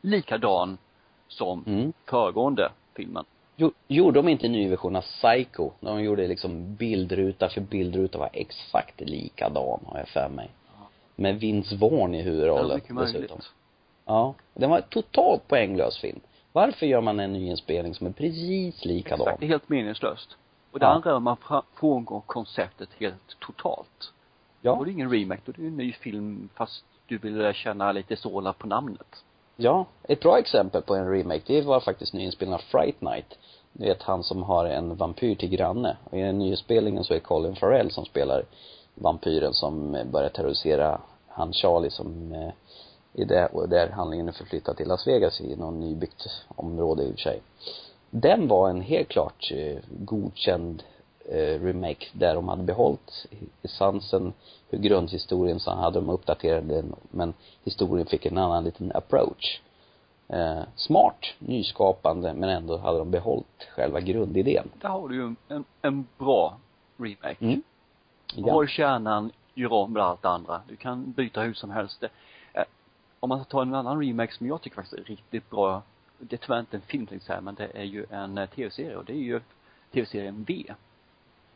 [0.00, 0.78] likadan
[1.28, 1.92] som Mm.
[2.10, 3.24] föregående filmen.
[3.56, 5.70] Jo, gjorde de inte en ny version av Psycho?
[5.80, 10.50] De gjorde liksom bildruta för bildruta var exakt likadan, har jag för mig.
[11.16, 13.14] Med Vince Vaughn i huvudrollen mycket möjligt.
[13.14, 13.40] dessutom.
[14.06, 14.34] Ja.
[14.54, 16.20] Den var totalt poänglös film.
[16.52, 19.20] Varför gör man en nyinspelning som är precis likadan?
[19.26, 20.36] Exakt, det är helt meningslöst.
[20.72, 20.90] Och det Ja.
[20.90, 21.36] andra är om man
[21.74, 24.12] frångår konceptet helt totalt.
[24.62, 24.80] Då Ja.
[24.80, 28.16] är det ingen remake, då är det en ny film fast du vill känna lite
[28.16, 29.24] såla på namnet.
[29.56, 29.86] Ja.
[30.02, 33.38] Ett bra exempel på en remake, det var faktiskt nyinspelningen av Fright Night.
[33.72, 35.96] Du vet han som har en vampyr till granne.
[36.04, 38.44] Och i den nyinspelningen så är Colin Farrell som spelar
[38.94, 42.50] vampyren som börjar terrorisera han Charlie som eh,
[43.16, 47.06] i det, och där handlingen är förflyttad till Las Vegas i någon nybyggt område i
[47.06, 47.40] och för sig.
[48.10, 50.82] Den var en helt klart eh, godkänd
[51.24, 53.26] eh, remake där de hade behållit
[53.62, 54.32] essensen,
[54.68, 59.60] hur grundhistorien, så hade de uppdaterat den, men historien fick en annan liten approach.
[60.28, 64.68] Eh, smart, nyskapande, men ändå hade de behållit själva grundidén.
[64.80, 66.56] Där har du ju en, en, bra
[66.96, 67.44] remake.
[67.44, 67.62] Mm.
[68.36, 70.60] Behåll kärnan, gör om med allt andra.
[70.68, 72.04] Du kan byta hur som helst.
[73.20, 75.82] Om man tar en annan remake som jag tycker faktiskt är riktigt bra,
[76.18, 78.96] det är tyvärr inte en film jag säga, men det är ju en eh, tv-serie
[78.96, 79.40] och det är ju
[79.92, 80.64] tv-serien V.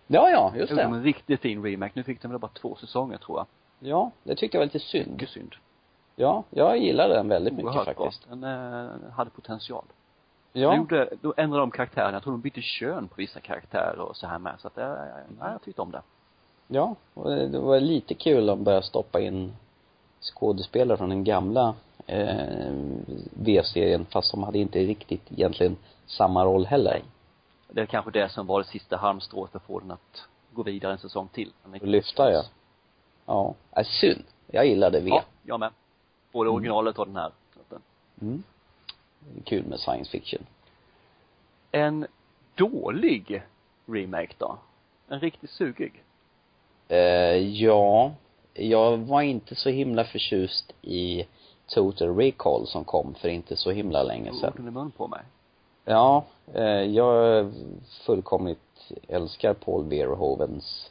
[0.07, 0.97] Ja, ja, just Det är det.
[0.97, 1.93] en riktigt fin remake.
[1.95, 3.47] Nu fick den väl bara två säsonger tror jag.
[3.91, 5.13] Ja, det tyckte jag var lite synd.
[5.13, 5.55] Mycket synd.
[6.17, 8.05] Ja, jag gillade den väldigt mycket Oerhört bra.
[8.05, 8.29] faktiskt.
[8.29, 9.85] Den eh, hade potential.
[10.53, 10.77] De Ja.
[10.77, 12.13] gjorde, då ändrade de karaktärerna.
[12.13, 14.55] Jag tror de bytte kön på vissa karaktärer och så här med.
[14.59, 14.85] Så att, eh,
[15.41, 16.03] ja, jag tyckte om det.
[16.69, 19.53] Ja, och det var lite kul att börja stoppa in
[20.21, 21.75] skådespelare från den gamla
[22.07, 22.73] eh,
[23.33, 27.03] V-serien fast de hade inte riktigt egentligen samma roll heller.
[27.69, 30.63] Det är kanske det som var det sista halmstrået för att få den att gå
[30.63, 31.53] vidare en säsong till.
[31.81, 32.43] Lyfta ja.
[33.27, 34.25] Ja, äh, synd.
[34.47, 35.09] Jag gillade V.
[35.09, 35.71] Ja, jag med.
[36.33, 37.33] Både originalet och den här.
[38.21, 38.43] Mm.
[39.45, 40.47] Kul med science fiction.
[41.73, 42.07] En
[42.55, 43.43] dålig
[43.87, 44.59] remake då?
[45.09, 46.03] En riktigt sugig?
[46.89, 46.99] Eh,
[47.37, 48.15] ja,
[48.55, 51.25] jag var inte så himla förtjust i
[51.67, 54.53] Total Recall som kom för inte så himla länge sedan.
[54.59, 55.21] I mun på mig.
[55.85, 57.53] Ja, eh, jag
[58.07, 58.59] fullkomligt
[59.09, 60.91] älskar Paul Verhoevens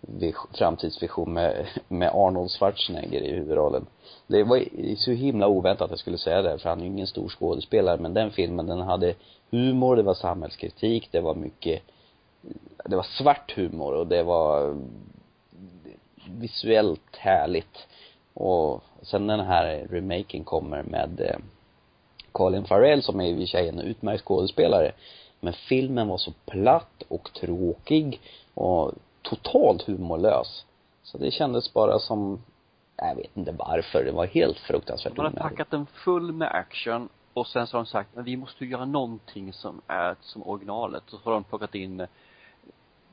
[0.00, 3.86] vis- framtidsvision med, med Arnold Schwarzenegger i huvudrollen.
[4.26, 4.64] Det var
[4.96, 8.00] så himla oväntat att jag skulle säga det, för han är ju ingen stor skådespelare,
[8.00, 9.14] men den filmen den hade
[9.50, 11.82] humor, det var samhällskritik, det var mycket,
[12.84, 14.76] det var svart humor och det var
[16.38, 17.88] visuellt härligt.
[18.34, 21.36] Och sen den här remaken kommer med eh,
[22.32, 24.92] Colin Farrell som är i och för sig en utmärkt skådespelare.
[25.40, 28.20] Men filmen var så platt och tråkig
[28.54, 30.64] och totalt humorlös.
[31.02, 32.42] Så det kändes bara som,
[32.96, 35.42] jag vet inte varför, det var helt fruktansvärt Man har onödigt.
[35.42, 38.70] packat den full med action och sen så har de sagt, men vi måste ju
[38.70, 41.12] göra någonting som är som originalet.
[41.12, 42.08] Och så har de plockat in eh,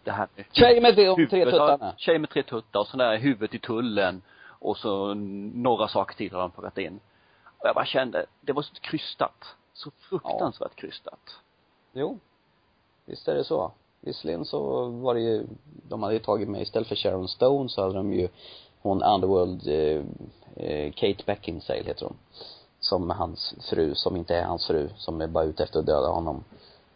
[0.08, 1.94] det här med Tjej med de tre huvudet, ja, tuttarna.
[1.98, 4.22] Tjej med tre tuttar och så där huvudet i tullen
[4.60, 7.00] och så några saker till har de plockat in.
[7.44, 9.46] Och jag bara kände, det var så krystat.
[9.74, 11.20] Så fruktansvärt krystat.
[11.94, 12.20] Jo.
[13.06, 13.72] Visst är det så.
[14.02, 15.46] Visserligen så var det ju,
[15.90, 18.28] de hade ju tagit med, istället för Sharon Stone så hade de ju
[18.82, 20.04] hon Underworld, eh,
[20.56, 22.18] eh, Kate Beckinsale heter hon.
[22.80, 26.08] Som hans fru, som inte är hans fru, som är bara ute efter att döda
[26.08, 26.44] honom.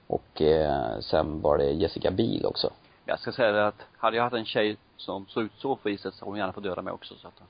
[0.08, 2.70] Och eh, sen var det Jessica Biel också.
[3.12, 5.90] Jag ska säga det att, hade jag haft en tjej som såg ut så på
[5.90, 7.42] viset så hon gärna fått döda mig också så att,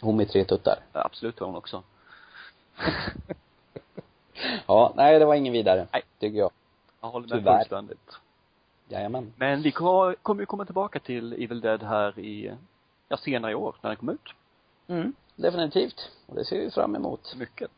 [0.00, 0.78] Hon med tre tuttar.
[0.92, 1.82] ja, absolut hon också.
[4.66, 5.86] Ja, nej det var ingen vidare.
[5.92, 6.02] Nej.
[6.18, 6.50] Tycker jag.
[7.00, 7.58] Jag håller med Tyvärr.
[7.58, 8.10] fullständigt.
[8.88, 9.32] Jajamän.
[9.36, 12.52] Men vi kommer, kommer ju komma tillbaka till Evil Dead här i,
[13.08, 14.28] ja senare i år, när den kommer ut.
[14.86, 15.14] Mm.
[15.36, 16.10] Definitivt.
[16.26, 17.34] Och det ser vi fram emot.
[17.36, 17.70] Mycket.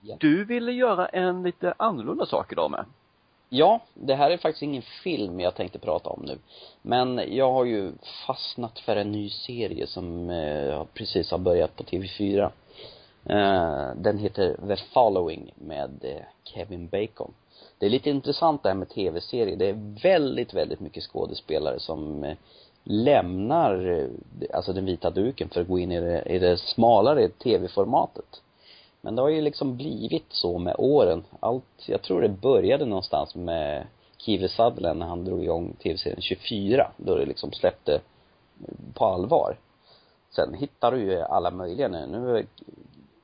[0.00, 0.16] Ja.
[0.20, 2.84] Du ville göra en lite annorlunda sak idag med.
[3.52, 6.38] Ja, det här är faktiskt ingen film jag tänkte prata om nu.
[6.82, 7.92] Men jag har ju
[8.26, 12.50] fastnat för en ny serie som eh, precis har börjat på TV4.
[13.24, 17.34] Eh, den heter The Following med eh, Kevin Bacon.
[17.78, 19.56] Det är lite intressant det här med tv-serier.
[19.56, 22.36] Det är väldigt, väldigt mycket skådespelare som eh,
[22.84, 24.08] lämnar, eh,
[24.56, 28.42] alltså den vita duken för att gå in i det, i det smalare tv-formatet.
[29.00, 31.24] Men det har ju liksom blivit så med åren.
[31.40, 33.86] Allt, jag tror det började någonstans med
[34.16, 38.00] Kiwi Sutherland när han drog igång tv-serien 24, då det liksom släppte eh,
[38.94, 39.56] på allvar.
[40.30, 42.06] Sen hittar du ju alla möjliga nu.
[42.06, 42.46] Nu är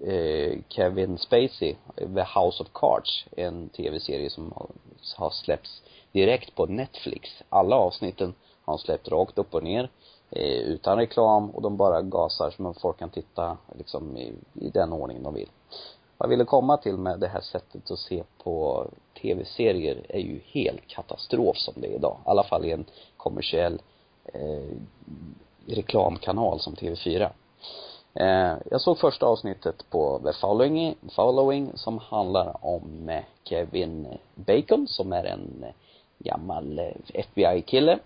[0.00, 4.68] eh, Kevin Spacey, eh, The House of Cards, en tv-serie som har,
[5.16, 7.30] har släppts direkt på Netflix.
[7.48, 8.34] Alla avsnitten
[8.64, 9.90] har han släppt rakt upp och ner
[10.30, 14.92] eh, utan reklam och de bara gasar så folk kan titta liksom i, i den
[14.92, 15.48] ordning de vill.
[16.18, 18.86] Vad jag ville komma till med det här sättet att se på
[19.22, 22.16] tv-serier är ju helt katastrof som det är idag.
[22.26, 22.84] I alla fall i en
[23.16, 23.82] kommersiell
[24.24, 24.76] eh,
[25.66, 27.30] reklamkanal som TV4.
[28.14, 34.86] Eh, jag såg första avsnittet på The Following, Following som handlar om eh, Kevin Bacon
[34.88, 35.74] som är en eh,
[36.18, 37.98] gammal eh, FBI-kille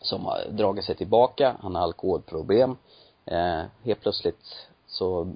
[0.00, 2.76] som har dragit sig tillbaka, han har alkoholproblem.
[3.24, 5.32] Eh, helt plötsligt så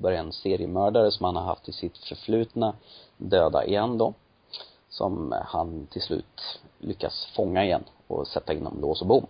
[0.00, 2.74] börjar en seriemördare som han har haft i sitt förflutna
[3.16, 4.14] döda igen då.
[4.88, 9.26] Som han till slut lyckas fånga igen och sätta inom lås och bom.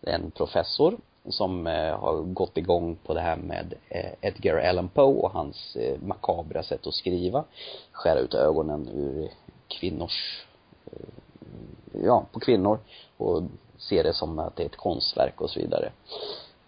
[0.00, 0.96] Det är en professor
[1.28, 5.76] som eh, har gått igång på det här med eh, Edgar Allan Poe och hans
[5.76, 7.44] eh, makabra sätt att skriva.
[7.92, 9.30] Skära ut ögonen ur
[9.68, 10.46] kvinnors,
[10.86, 12.78] eh, ja, på kvinnor
[13.16, 13.42] och
[13.78, 15.92] se det som att det är ett konstverk och så vidare.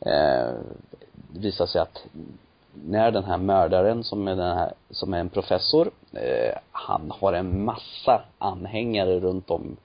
[0.01, 0.55] Eh,
[1.13, 2.07] det visar sig att
[2.75, 7.33] när den här mördaren som är den här, som är en professor, eh, han har
[7.33, 9.77] en massa anhängare runt om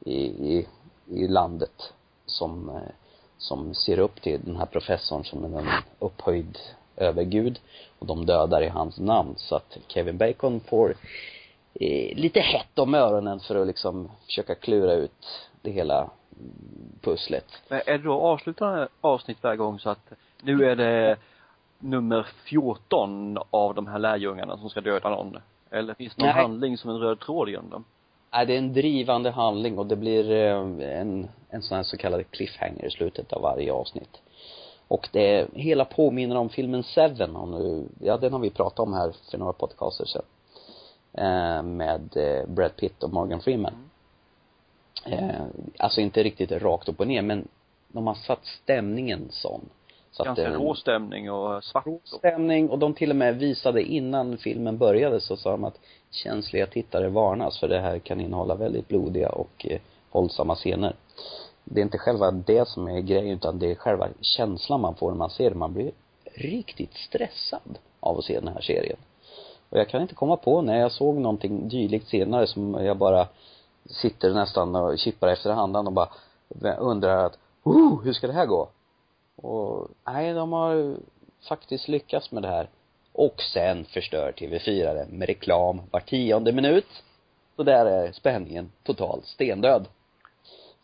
[0.00, 0.66] i, i,
[1.10, 1.92] i landet
[2.26, 2.92] som, eh,
[3.38, 5.68] som ser upp till den här professorn som är en
[5.98, 6.58] upphöjd
[6.96, 7.60] övergud
[7.98, 10.94] och de dödar i hans namn så att Kevin Bacon får
[11.74, 16.10] eh, lite hett om öronen för att liksom försöka klura ut det hela
[17.00, 17.46] pusslet.
[17.68, 21.16] Men är det då avslutande avsnitt varje gång så att nu är det
[21.84, 25.38] nummer 14 av de här lärjungarna som ska döda någon?
[25.70, 26.42] Eller finns det någon Nej.
[26.42, 27.84] handling som en röd tråd genom dem?
[28.32, 31.96] Nej, det är en drivande handling och det blir eh, en, en sån här så
[31.96, 34.22] kallad cliffhanger i slutet av varje avsnitt.
[34.88, 38.92] Och det hela påminner om filmen Seven, om nu, ja den har vi pratat om
[38.92, 40.24] här för några podcaster sedan.
[41.12, 43.90] Eh, med eh, Brad Pitt och Morgan Freeman.
[45.06, 45.42] Eh,
[45.78, 47.48] alltså inte riktigt rakt upp och ner men
[47.88, 49.68] de har satt stämningen sån.
[50.16, 51.86] Så att Ganska det- rå stämning och svart.
[51.86, 55.80] Rå stämning och de till och med visade innan filmen började så sa de att
[56.10, 59.80] känsliga tittare varnas för det här kan innehålla väldigt blodiga och eh,
[60.12, 60.96] våldsamma scener.
[61.64, 65.10] Det är inte själva det som är grejen utan det är själva känslan man får
[65.10, 65.56] när man ser det.
[65.56, 65.90] Man blir
[66.34, 68.96] riktigt stressad av att se den här serien.
[69.70, 73.28] Och jag kan inte komma på när jag såg någonting dylikt senare som jag bara
[73.86, 76.08] sitter nästan och kippar efter handen och bara
[76.78, 78.68] undrar att, oh, hur ska det här gå?
[79.36, 80.96] Och nej, de har
[81.48, 82.68] faktiskt lyckats med det här.
[83.12, 87.02] Och sen förstör TV4 det med reklam var tionde minut.
[87.56, 89.86] Så där är spänningen totalt stendöd.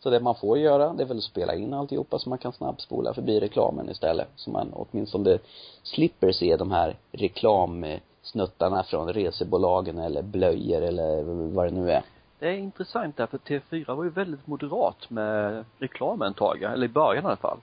[0.03, 2.53] Så det man får göra, det är väl att spela in alltihopa så man kan
[2.53, 4.27] snabbspola förbi reklamen istället.
[4.35, 5.39] Så man åtminstone
[5.83, 12.03] slipper se de här reklamsnuttarna från resebolagen eller blöjor eller vad det nu är.
[12.39, 16.89] Det är intressant därför TV4 var ju väldigt moderat med reklamen ett tag, eller i
[16.89, 17.57] början i alla fall.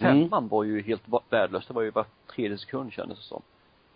[0.00, 0.22] Mm.
[0.22, 3.42] Femman var ju helt värdelös, det var ju var tredje sekund kändes det som.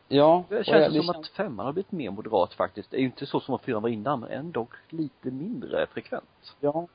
[0.08, 0.44] Ja.
[0.48, 2.90] Det känns jag- som att femman har blivit mer moderat faktiskt.
[2.90, 6.54] Det är ju inte så som att fyran var innan, men ändå lite mindre frekvent.
[6.60, 6.86] Ja.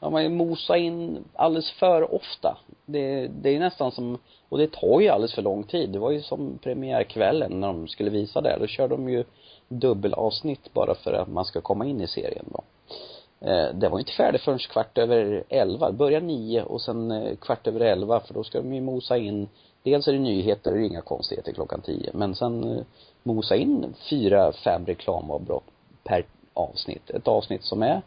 [0.00, 2.58] Ja, man mosar in alldeles för ofta.
[2.86, 5.90] Det, det är nästan som, och det tar ju alldeles för lång tid.
[5.90, 8.56] Det var ju som premiärkvällen när de skulle visa det.
[8.60, 9.24] Då kör de ju
[9.68, 12.62] dubbelavsnitt bara för att man ska komma in i serien då.
[13.40, 15.92] Eh, det var inte färdigt förrän kvart över elva.
[15.92, 19.48] börja nio och sen eh, kvart över elva för då ska de ju mosa in,
[19.82, 22.10] dels är det nyheter, det är inga konstigheter klockan tio.
[22.14, 22.84] Men sen eh,
[23.22, 25.64] mosa in fyra, fem reklamavbrott
[26.04, 27.10] per avsnitt.
[27.10, 28.02] Ett avsnitt som är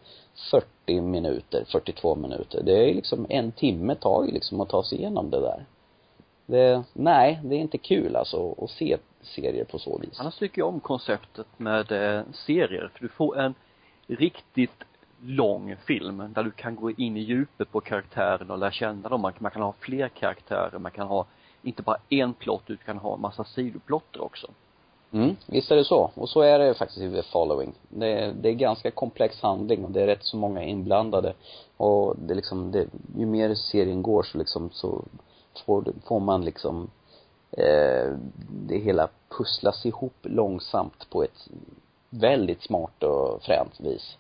[0.52, 2.64] 40 minuter, 42 minuter.
[2.64, 5.66] Det är liksom en timme tar ju liksom att ta sig igenom det där.
[6.46, 10.20] Det, nej, det är inte kul alltså att se serier på så vis.
[10.20, 13.54] Annars tycker jag om konceptet med eh, serier, för du får en
[14.08, 14.84] riktigt
[15.22, 19.22] lång film där du kan gå in i djupet på karaktärerna och lära känna dem.
[19.22, 21.26] Man, man kan ha fler karaktärer, man kan ha
[21.62, 24.48] inte bara en plott, utan kan ha en massa sidoplotter också.
[25.12, 26.12] Mm, visst är det så.
[26.16, 27.74] Och så är det faktiskt i The Following.
[27.90, 31.34] Det, det är ganska komplex handling och det är rätt så många inblandade.
[31.78, 35.06] Och det liksom, det, ju mer serien går så liksom så
[35.66, 36.90] får, får man liksom
[37.52, 38.14] eh,
[38.50, 41.48] det hela pusslas ihop långsamt på ett
[42.10, 44.18] väldigt smart och fränt vis.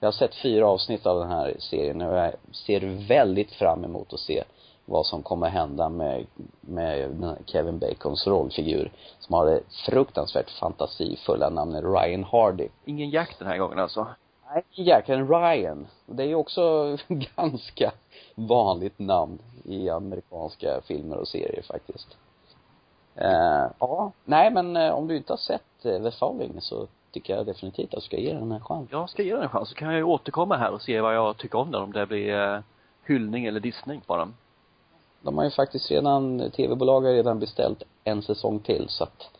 [0.00, 4.12] Jag har sett fyra avsnitt av den här serien och jag ser väldigt fram emot
[4.12, 4.44] att se
[4.84, 6.26] vad som kommer hända med,
[6.60, 12.68] med Kevin Bacons rollfigur som har det fruktansvärt fantasifulla namnet Ryan Hardy.
[12.84, 14.06] Ingen jakt den här gången alltså?
[14.54, 15.86] Nej, jäkeln Ryan.
[16.06, 16.96] Det är ju också
[17.36, 17.92] ganska
[18.34, 22.16] vanligt namn i amerikanska filmer och serier faktiskt.
[23.20, 27.36] Uh, ja, nej men uh, om du inte har sett uh, The Falling så tycker
[27.36, 28.88] jag definitivt att du ska ge den en chans.
[28.92, 31.14] Jag ska ge den en chans, så kan jag ju återkomma här och se vad
[31.14, 32.62] jag tycker om den, om det blir
[33.06, 34.34] hyllning eller dissning på den
[35.22, 39.30] de har ju faktiskt redan, tv-bolag har redan beställt en säsong till så att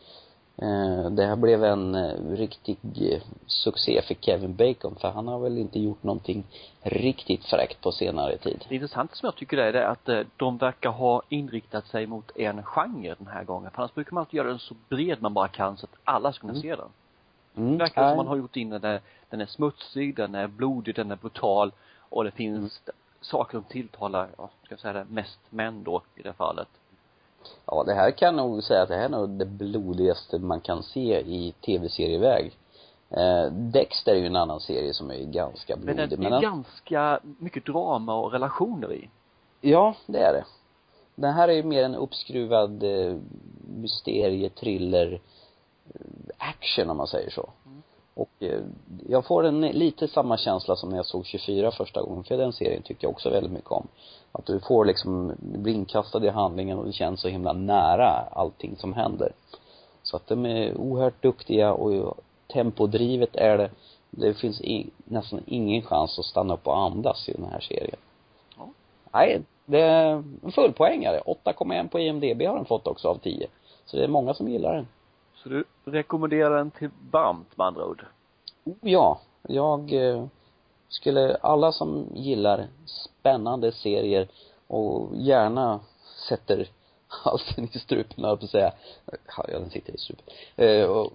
[0.57, 2.79] eh, det här blev en eh, riktig
[3.13, 6.45] eh, succé för Kevin Bacon för han har väl inte gjort någonting
[6.83, 8.65] riktigt fräckt på senare tid.
[8.69, 12.37] Det intressanta som jag tycker är det att eh, de verkar ha inriktat sig mot
[12.37, 13.71] en genre den här gången.
[13.71, 16.33] För annars brukar man alltid göra den så bred man bara kan så att alla
[16.33, 16.63] ska kunna mm.
[16.63, 16.89] se den.
[17.61, 17.79] Mm.
[17.79, 21.11] Verkar som man har gjort in den där, den är smutsig, den är blodig, den
[21.11, 21.73] är brutal
[22.09, 26.03] och det finns mm saker som tilltalar, ja, ska jag säga det, mest män då
[26.17, 26.69] i det fallet.
[27.67, 30.83] Ja, det här kan nog säga att det här är nog det blodigaste man kan
[30.83, 32.53] se i tv-serieväg.
[33.11, 35.97] Eh, Dexter är ju en annan serie som är ganska blodig.
[35.97, 39.09] Men det är men ganska mycket drama och relationer i.
[39.61, 40.45] Ja, det är det.
[41.15, 43.17] Den här är ju mer en uppskruvad eh,
[43.77, 45.21] mysterie, thriller, eh,
[46.39, 47.51] action om man säger så.
[47.67, 47.83] Mm.
[48.15, 48.61] Och eh,
[49.09, 52.53] jag får en lite samma känsla som när jag såg 24 första gången, för den
[52.53, 53.89] serien tyckte jag också väldigt mycket om.
[54.33, 58.77] Att du får liksom, bli inkastad i handlingen och det känns så himla nära allting
[58.77, 59.33] som händer.
[60.03, 62.15] Så att de är oerhört duktiga och
[62.53, 63.71] tempodrivet är det.
[64.11, 67.99] Det finns i, nästan ingen chans att stanna upp och andas i den här serien.
[68.59, 68.69] Ja.
[69.13, 71.21] Nej, det är en fullpoängare.
[71.27, 73.47] 8,1 på IMDB har den fått också av 10.
[73.85, 74.87] Så det är många som gillar den.
[75.43, 78.07] Så du rekommenderar den till varmt med andra ord?
[78.81, 79.21] Ja.
[79.43, 80.27] Jag eh,
[80.89, 84.29] skulle, alla som gillar spännande serier
[84.67, 85.81] och gärna
[86.29, 86.69] sätter
[87.09, 88.73] halsen i strupen, höll på att säga.
[89.37, 90.25] Ja, den sitter i strupen.
[90.57, 91.13] Eh, och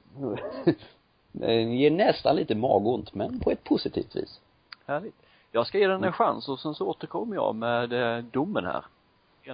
[1.51, 4.41] ger nästan lite magont, men på ett positivt vis.
[4.85, 5.15] Härligt.
[5.51, 8.85] Jag ska ge den en chans och sen så återkommer jag med eh, domen här.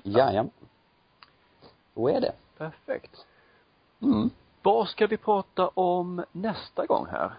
[0.04, 0.52] Jajamän.
[1.94, 2.34] Så är det.
[2.58, 3.26] Perfekt.
[4.02, 4.30] Mm.
[4.64, 7.34] Vad ska vi prata om nästa gång här?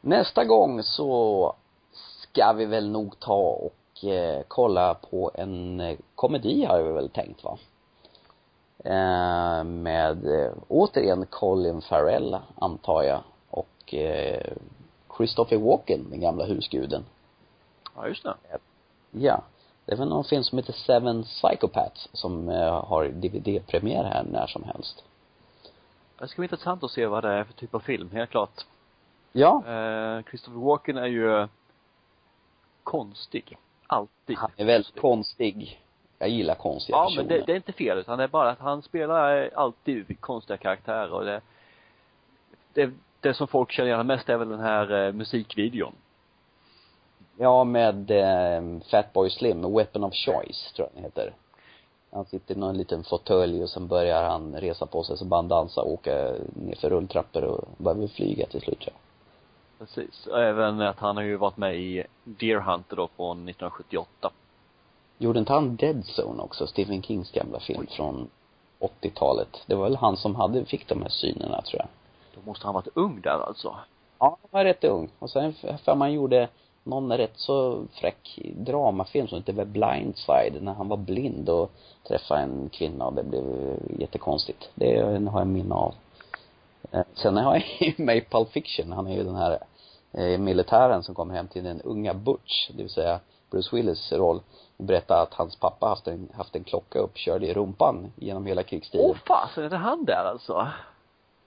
[0.00, 1.52] Nästa gång så
[1.92, 7.08] ska vi väl nog ta och eh, kolla på en eh, komedi har vi väl
[7.08, 7.58] tänkt va?
[8.84, 14.52] Eh, med eh, återigen Colin Farrell antar jag och eh,
[15.16, 17.04] Christopher Walken, den gamla husguden.
[17.96, 18.34] Ja, just det.
[19.10, 19.42] Ja.
[19.84, 24.46] Det är väl någon film som heter Seven Psychopaths som eh, har DVD-premiär här när
[24.46, 25.04] som helst.
[26.18, 28.64] Det ska bli intressant att se vad det är för typ av film, helt klart.
[29.32, 29.62] Ja.
[29.66, 31.48] Eh, Christopher Walken är ju
[32.82, 33.58] konstig.
[33.86, 34.36] Alltid.
[34.36, 35.80] Han är väldigt konstig.
[36.18, 37.22] Jag gillar konstiga ja, personer.
[37.22, 40.20] Ja, men det, det, är inte fel, utan det är bara att han spelar alltid
[40.20, 41.40] konstiga karaktärer och det,
[42.72, 45.94] det, det som folk känner igen mest är väl den här eh, musikvideon.
[47.38, 51.32] Ja, med eh, Fatboy Slim, Weapon of Choice, tror jag den heter.
[52.14, 55.36] Han sitter i någon liten fåtölj och sen börjar han resa på sig, så bara
[55.36, 58.92] han dansa och åka ner för rulltrappor och börjar flyga till slut, ja.
[59.78, 60.26] Precis.
[60.26, 64.30] Och även att han har ju varit med i Deer Hunter då från 1978.
[65.18, 67.96] Gjorde inte han Dead Zone också, Stephen Kings gamla film Oj.
[67.96, 68.30] från
[68.80, 69.62] 80-talet?
[69.66, 71.88] Det var väl han som hade, fick de här synerna tror jag.
[72.34, 73.76] Då måste han varit ung där alltså?
[74.18, 75.08] Ja, han var rätt ung.
[75.18, 75.52] Och sen
[75.84, 76.48] för man gjorde
[76.84, 81.70] någon rätt så fräck dramafilm som hette Blindside när han var blind och
[82.08, 83.44] träffade en kvinna och det blev
[83.98, 84.70] jättekonstigt.
[84.74, 85.94] Det har jag minne av.
[86.90, 89.58] Eh, sen har jag ju med i Pulp Fiction, han är ju den här
[90.12, 93.20] eh, militären som kommer hem till den unga Butch, det vill säga
[93.50, 94.40] Bruce Willis roll
[94.76, 98.62] och berättar att hans pappa haft en, haft en klocka uppkörd i rumpan genom hela
[98.62, 99.10] krigstiden.
[99.10, 100.52] Åh fasen, är det han där alltså?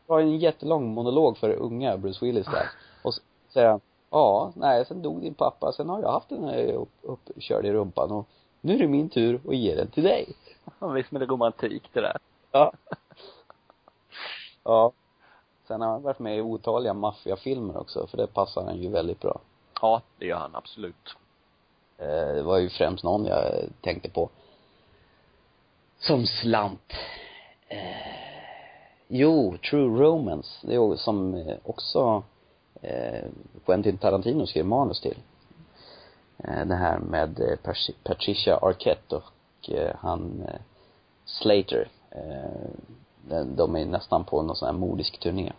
[0.06, 2.70] Det var en jättelång monolog för unga Bruce Willis där.
[3.04, 3.22] Och så
[3.54, 3.80] säger han,
[4.10, 7.72] ja, nej, sen dog din pappa, sen har jag haft den här upp, uppkörd i
[7.72, 8.28] rumpan och
[8.62, 10.36] nu är det min tur att ge den till dig.
[10.80, 12.18] Ja, visst men det är romantik det där.
[12.52, 12.72] Ja.
[14.64, 14.92] Ja.
[15.68, 19.20] Sen har han varit med i otaliga maffiafilmer också, för det passar han ju väldigt
[19.20, 19.40] bra.
[19.82, 21.16] Ja, det gör han absolut.
[21.98, 23.44] Eh, det var ju främst någon jag
[23.82, 24.30] tänkte på.
[26.00, 26.94] Som slant.
[27.68, 27.78] Eh,
[29.08, 30.68] jo, True Romance.
[30.68, 32.24] Det är ju som eh, också
[33.66, 35.18] Quentin Tarantino skrev manus till.
[36.38, 37.58] Eh, det här med eh,
[38.04, 40.60] Patricia- Arquette och eh, han eh,
[41.26, 41.88] Slater.
[42.10, 45.52] Eh, de- är nästan på någon sån här modisk turné.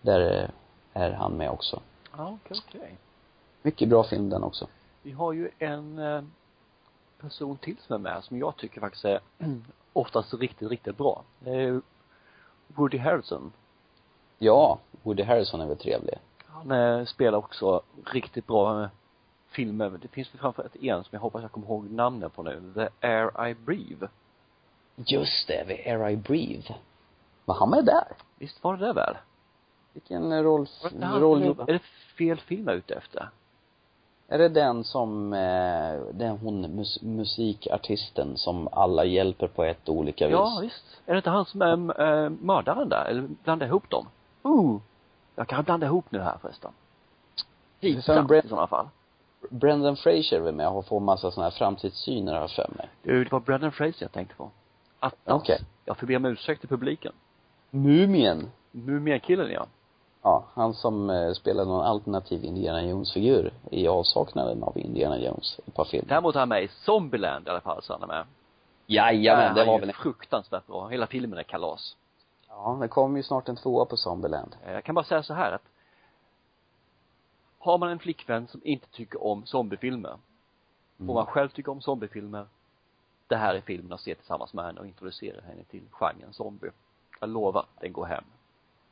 [0.00, 1.80] Där eh, är han med också.
[2.16, 2.96] Ja, okej, okej.
[3.62, 4.66] Mycket bra film den också.
[5.02, 6.22] Vi har ju en eh,
[7.20, 9.20] person till som är med som jag tycker faktiskt är
[9.92, 11.22] oftast riktigt, riktigt bra.
[11.38, 11.80] Det är
[12.66, 13.52] Woody Harrelson.
[14.38, 16.14] Ja, Woody Harrelson är väl trevlig.
[16.52, 18.88] Han eh, spelar också riktigt bra eh,
[19.50, 19.90] filmer.
[20.02, 22.72] Det finns väl framförallt en som jag hoppas jag kommer ihåg namnet på nu.
[22.74, 24.08] The Air I Breathe.
[24.96, 26.74] Just det, vid Air I Breathe.
[27.44, 28.04] Var han med där?
[28.38, 29.16] Visst var det det väl?
[29.92, 30.66] Vilken roll,
[31.02, 31.82] roll Är det
[32.18, 33.28] fel film jag är ute efter?
[34.28, 40.26] Är det den som, eh, den hon mus, musikartisten som alla hjälper på ett olika
[40.26, 40.32] vis?
[40.32, 40.84] Ja, visst.
[41.06, 43.04] Är det inte han som är äh, mördaren där?
[43.04, 44.08] Eller blandar ihop dem?
[44.44, 44.80] Uh.
[45.36, 46.70] Jag kan blanda ihop nu här förresten.
[47.80, 48.88] För Pinsamt Brett- i sådana fall.
[49.50, 52.88] Brendan Fraser är med och får massa såna här framtidssyner har för mig.
[53.02, 54.50] Du, det var Brendan Fraser jag tänkte på.
[55.00, 55.42] Attans.
[55.42, 55.60] Okej.
[55.84, 57.12] Jag får be om ursäkt till publiken.
[57.70, 58.50] Mumien.
[58.70, 59.66] Mumienkillen ja.
[60.22, 65.74] Ja, han som eh, spelar någon alternativ Indiana Jones-figur i avsaknaden av Indiana Jones, ett
[65.74, 66.08] par filmer.
[66.08, 68.24] Däremot är han med i Zombieland i alla fall, så han är med.
[68.86, 70.88] Jajamän, det Där är var väl ju fruktansvärt bra.
[70.88, 71.96] Hela filmen är kalas.
[72.56, 74.56] Ja, det kommer ju snart en tvåa på Zombieland.
[74.64, 75.62] Eh, Jag kan bara säga så här att
[77.58, 80.16] har man en flickvän som inte tycker om zombiefilmer
[80.98, 81.10] Mm.
[81.10, 82.46] och man själv tycker om zombiefilmer
[83.26, 86.70] det här är filmen att se tillsammans med henne och introducera henne till genren zombie.
[87.20, 88.24] Jag lovar, den går hem.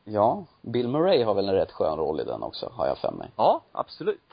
[0.04, 3.12] Ja, Bill Murray har väl en rätt skön roll i den också, har jag för
[3.12, 3.30] mig.
[3.36, 4.32] Ja, absolut.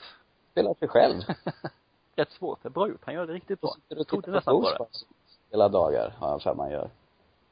[0.51, 1.21] Spelar sig själv.
[2.15, 3.01] Rätt svårt, det är bra gjort.
[3.05, 3.69] Han gör det riktigt bra.
[3.69, 4.85] Och sitter och tittar på nästan på det.
[5.51, 6.89] Hela dagar, har jag för mig han gör.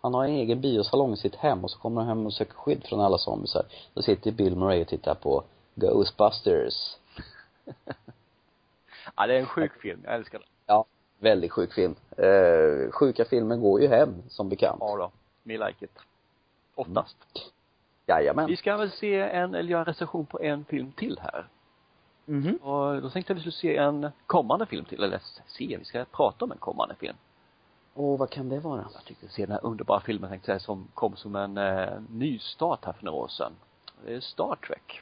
[0.05, 2.53] Han har en egen biosalong i sitt hem och så kommer han hem och söker
[2.53, 3.65] skydd från alla zombisar.
[3.93, 5.43] Då sitter Bill Murray och tittar på
[5.75, 6.97] Ghostbusters.
[9.15, 10.01] Ja, det är en sjuk film.
[10.03, 10.47] Jag älskar den.
[10.65, 10.85] Ja,
[11.19, 11.95] väldigt sjuk film.
[12.17, 14.77] Eh, sjuka filmer går ju hem, som bekant.
[14.79, 15.11] Ja då.
[15.43, 15.99] Me like it.
[16.75, 17.17] Oftast.
[18.07, 18.47] Jajamän.
[18.47, 21.47] Vi ska väl se en, eller göra en recension på en film till här.
[22.25, 22.55] Mhm.
[22.55, 25.85] Och då tänkte jag att vi skulle se en kommande film till, eller se, vi
[25.85, 27.15] ska prata om en kommande film.
[27.97, 28.85] Åh, vad kan det vara?
[28.93, 32.85] Jag tyckte se den här underbara filmen tänkte jag som kom som en eh, nystart
[32.85, 33.51] här för några år sedan.
[34.05, 35.01] Det är Star Trek.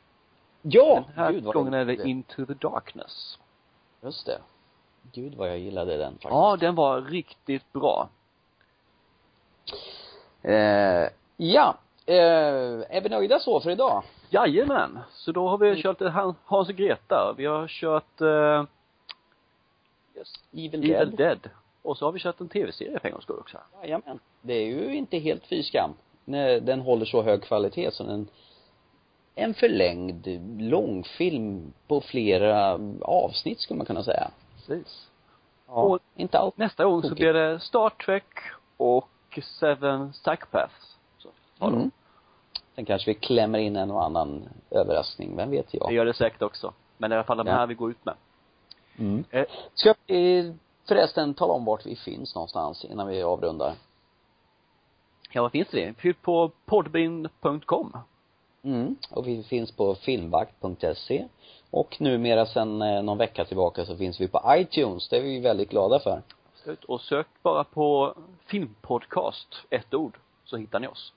[0.62, 1.04] Ja!
[1.08, 1.96] Den här Gud, vad gången är det.
[2.04, 3.39] Into the Darkness.
[4.02, 4.38] Just det.
[5.12, 6.30] Gud vad jag gillade den faktiskt.
[6.32, 8.10] Ja, den var riktigt bra.
[10.41, 11.76] Eh, ja.
[12.06, 12.16] Eh,
[12.89, 14.04] är vi nöjda så för idag?
[14.30, 15.00] Jajamän.
[15.12, 17.34] Så då har vi kört eh, Han- Hans och Greta.
[17.38, 18.64] Vi har kört eh,
[20.18, 21.18] yes, Evil, Evil Dead.
[21.18, 21.50] Dead.
[21.84, 23.58] Och så har vi kört en tv-serie för en gångs skull också.
[23.82, 24.20] Jajamän.
[24.42, 25.92] Det är ju inte helt fy skam.
[26.26, 28.28] När den håller så hög kvalitet som en
[29.36, 30.28] en förlängd
[30.62, 34.32] långfilm på flera avsnitt skulle man kunna säga.
[34.56, 35.10] Precis.
[35.68, 35.74] Ja.
[35.74, 36.58] Och- inte allt.
[36.58, 38.24] Nästa gång så blir det Star Trek
[38.78, 40.98] och Seven Psychopaths.
[41.18, 41.30] Så,
[41.60, 41.66] då.
[41.68, 41.92] Mm.
[42.76, 45.90] Sen kanske vi klämmer in en och annan överraskning, vem vet jag.
[45.90, 46.74] Det gör det säkert också.
[46.98, 47.54] Men i alla fall de Ja.
[47.54, 48.16] här vi går ut med.
[48.98, 49.24] Mm.
[49.30, 50.54] Eh, Ska vi
[50.88, 53.74] förresten tala om vart vi finns någonstans innan vi avrundar?
[55.34, 55.94] ja, vad finns det?
[55.98, 57.98] Fyll på podbean.com.
[58.64, 58.96] Mm.
[59.12, 61.28] Och vi finns på filmvakt.se
[61.72, 65.10] och numera sen eh, någon vecka tillbaka så finns vi på iTunes.
[65.10, 66.22] Det är vi väldigt glada för.
[66.54, 66.84] Absolut.
[66.84, 68.16] Och sök bara på
[68.46, 71.14] filmpodcast, ett ord, så hittar ni oss.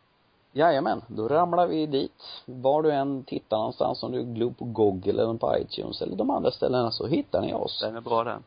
[0.52, 2.22] Jajamän, då ramlar vi dit.
[2.44, 6.30] Var du än tittar någonstans, om du glor på Google eller på iTunes eller de
[6.30, 7.80] andra ställena så hittar ni oss.
[7.80, 8.42] Den är bra den.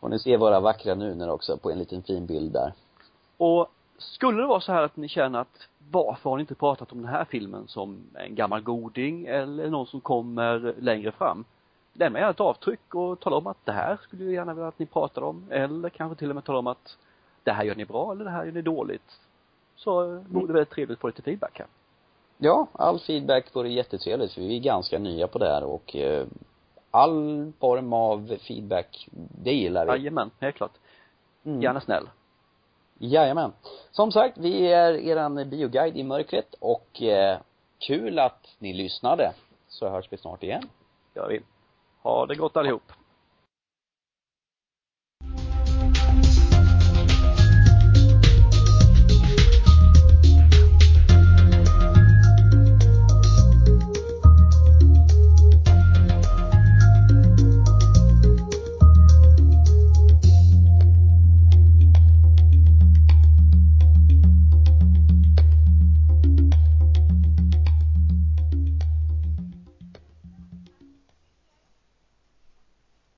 [0.00, 2.72] Och ni ser våra vackra nuner också på en liten fin bild där.
[3.36, 6.92] Och skulle det vara så här att ni känner att varför har ni inte pratat
[6.92, 11.44] om den här filmen som en gammal goding eller någon som kommer längre fram?
[11.92, 14.78] Lämna gärna ett avtryck och tala om att det här skulle jag gärna vilja att
[14.78, 16.96] ni pratar om eller kanske till och med tala om att
[17.42, 19.20] det här gör ni bra eller det här gör ni dåligt.
[19.76, 21.66] Så vore det väldigt trevligt att få lite feedback här.
[22.38, 26.26] Ja, all feedback vore jättetrevligt för vi är ganska nya på det här och eh,
[26.90, 29.08] all form av feedback,
[29.44, 29.92] det gillar vi.
[29.92, 30.72] Jajamän, helt klart.
[31.44, 31.62] Mm.
[31.62, 32.08] Gärna snäll.
[32.98, 33.52] Jajamän.
[33.90, 37.38] Som sagt, vi är eran bioguide i mörkret och eh,
[37.78, 39.32] kul att ni lyssnade.
[39.68, 40.62] Så hörs vi snart igen.
[41.14, 41.40] Gör vi.
[42.02, 42.92] Ha det gott allihop.